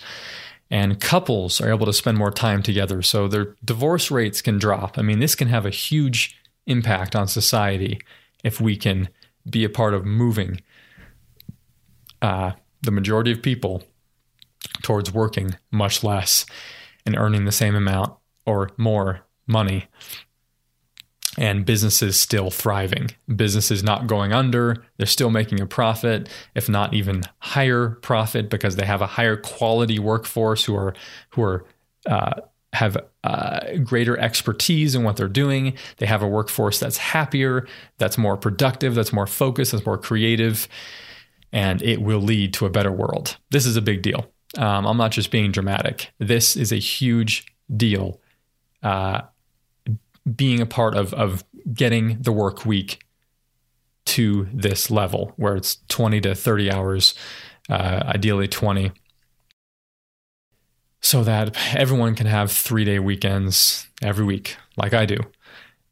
and 0.70 1.00
couples 1.00 1.60
are 1.60 1.70
able 1.70 1.86
to 1.86 1.92
spend 1.92 2.18
more 2.18 2.30
time 2.30 2.62
together. 2.62 3.02
So 3.02 3.28
their 3.28 3.54
divorce 3.64 4.10
rates 4.10 4.42
can 4.42 4.58
drop. 4.58 4.98
I 4.98 5.02
mean, 5.02 5.20
this 5.20 5.34
can 5.34 5.48
have 5.48 5.64
a 5.64 5.70
huge 5.70 6.36
impact 6.66 7.14
on 7.14 7.28
society 7.28 8.00
if 8.42 8.60
we 8.60 8.76
can 8.76 9.08
be 9.48 9.64
a 9.64 9.68
part 9.68 9.94
of 9.94 10.04
moving 10.04 10.60
uh, 12.20 12.52
the 12.82 12.90
majority 12.90 13.30
of 13.30 13.42
people 13.42 13.84
towards 14.82 15.12
working 15.12 15.56
much 15.70 16.02
less 16.02 16.44
and 17.04 17.16
earning 17.16 17.44
the 17.44 17.52
same 17.52 17.76
amount 17.76 18.12
or 18.44 18.70
more 18.76 19.20
money 19.46 19.86
and 21.38 21.66
businesses 21.66 22.18
still 22.18 22.50
thriving. 22.50 23.10
Businesses 23.34 23.82
not 23.82 24.06
going 24.06 24.32
under, 24.32 24.84
they're 24.96 25.06
still 25.06 25.30
making 25.30 25.60
a 25.60 25.66
profit, 25.66 26.28
if 26.54 26.68
not 26.68 26.94
even 26.94 27.22
higher 27.38 27.90
profit, 28.02 28.48
because 28.48 28.76
they 28.76 28.86
have 28.86 29.02
a 29.02 29.06
higher 29.06 29.36
quality 29.36 29.98
workforce 29.98 30.64
who 30.64 30.74
are 30.74 30.94
who 31.30 31.42
are 31.42 31.64
uh, 32.06 32.40
have 32.72 32.96
uh, 33.24 33.60
greater 33.82 34.18
expertise 34.18 34.94
in 34.94 35.02
what 35.02 35.16
they're 35.16 35.28
doing. 35.28 35.74
They 35.96 36.06
have 36.06 36.22
a 36.22 36.28
workforce 36.28 36.78
that's 36.78 36.98
happier, 36.98 37.66
that's 37.98 38.18
more 38.18 38.36
productive, 38.36 38.94
that's 38.94 39.12
more 39.12 39.26
focused, 39.26 39.72
that's 39.72 39.86
more 39.86 39.98
creative, 39.98 40.68
and 41.52 41.80
it 41.82 42.02
will 42.02 42.20
lead 42.20 42.52
to 42.54 42.66
a 42.66 42.70
better 42.70 42.92
world. 42.92 43.36
This 43.50 43.66
is 43.66 43.76
a 43.76 43.82
big 43.82 44.02
deal. 44.02 44.30
Um, 44.58 44.86
I'm 44.86 44.96
not 44.96 45.10
just 45.10 45.30
being 45.30 45.52
dramatic. 45.52 46.12
This 46.18 46.56
is 46.56 46.72
a 46.72 46.76
huge 46.76 47.46
deal. 47.74 48.20
Uh, 48.82 49.22
being 50.34 50.60
a 50.60 50.66
part 50.66 50.94
of 50.94 51.14
of 51.14 51.44
getting 51.72 52.20
the 52.20 52.32
work 52.32 52.66
week 52.66 53.04
to 54.06 54.48
this 54.52 54.90
level 54.90 55.32
where 55.36 55.56
it's 55.56 55.78
20 55.88 56.20
to 56.22 56.34
30 56.34 56.70
hours, 56.70 57.14
uh, 57.68 58.02
ideally 58.06 58.46
20, 58.46 58.92
so 61.00 61.22
that 61.24 61.56
everyone 61.74 62.14
can 62.14 62.26
have 62.26 62.50
three 62.50 62.84
day 62.84 62.98
weekends 62.98 63.86
every 64.02 64.24
week, 64.24 64.56
like 64.76 64.94
I 64.94 65.06
do, 65.06 65.18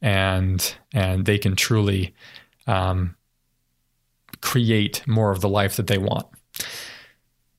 and 0.00 0.74
and 0.92 1.26
they 1.26 1.38
can 1.38 1.56
truly 1.56 2.14
um, 2.66 3.16
create 4.40 5.06
more 5.06 5.30
of 5.30 5.40
the 5.40 5.48
life 5.48 5.76
that 5.76 5.86
they 5.86 5.98
want. 5.98 6.26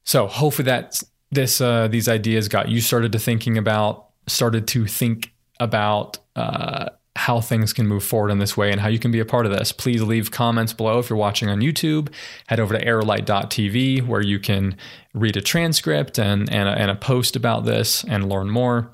So 0.04 0.28
hopefully 0.28 0.66
that 0.66 1.02
this 1.32 1.62
uh, 1.62 1.88
these 1.88 2.08
ideas 2.08 2.48
got 2.48 2.70
you 2.70 2.82
started 2.82 3.12
to 3.12 3.20
thinking 3.20 3.58
about, 3.58 4.08
started 4.28 4.68
to 4.70 4.86
think 4.86 5.34
about 5.60 6.18
uh, 6.36 6.90
how 7.16 7.40
things 7.40 7.72
can 7.72 7.88
move 7.88 8.04
forward 8.04 8.30
in 8.30 8.40
this 8.40 8.58
way 8.58 8.72
and 8.72 8.82
how 8.82 8.90
you 8.90 9.00
can 9.00 9.12
be 9.12 9.20
a 9.20 9.26
part 9.26 9.46
of 9.46 9.52
this. 9.52 9.72
Please 9.72 10.02
leave 10.02 10.32
comments 10.32 10.74
below 10.74 11.00
if 11.00 11.10
you're 11.10 11.18
watching 11.18 11.50
on 11.50 11.60
YouTube. 11.60 12.10
Head 12.48 12.60
over 12.60 12.78
to 12.78 12.86
arrowlight.tv 12.86 14.06
where 14.06 14.22
you 14.22 14.40
can 14.40 14.76
read 15.14 15.38
a 15.38 15.42
transcript 15.42 16.20
and, 16.20 16.52
and, 16.52 16.68
a, 16.68 16.74
and 16.74 16.92
a 16.92 16.96
post 16.96 17.36
about 17.36 17.64
this 17.66 18.04
and 18.04 18.28
learn 18.28 18.50
more. 18.50 18.92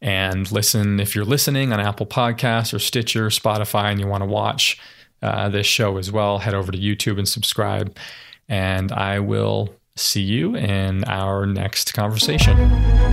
And 0.00 0.50
listen 0.50 1.00
if 1.00 1.14
you're 1.14 1.24
listening 1.24 1.72
on 1.72 1.80
Apple 1.80 2.06
Podcasts 2.06 2.72
or 2.72 2.78
Stitcher, 2.78 3.28
Spotify, 3.28 3.90
and 3.90 4.00
you 4.00 4.06
want 4.06 4.22
to 4.22 4.28
watch 4.28 4.80
uh, 5.20 5.48
this 5.48 5.66
show 5.66 5.98
as 5.98 6.10
well, 6.12 6.38
head 6.38 6.54
over 6.54 6.72
to 6.72 6.78
YouTube 6.78 7.18
and 7.18 7.28
subscribe. 7.28 7.96
And 8.48 8.92
I 8.92 9.18
will 9.18 9.74
see 9.96 10.22
you 10.22 10.54
in 10.54 11.04
our 11.04 11.44
next 11.44 11.92
conversation. 11.92 13.07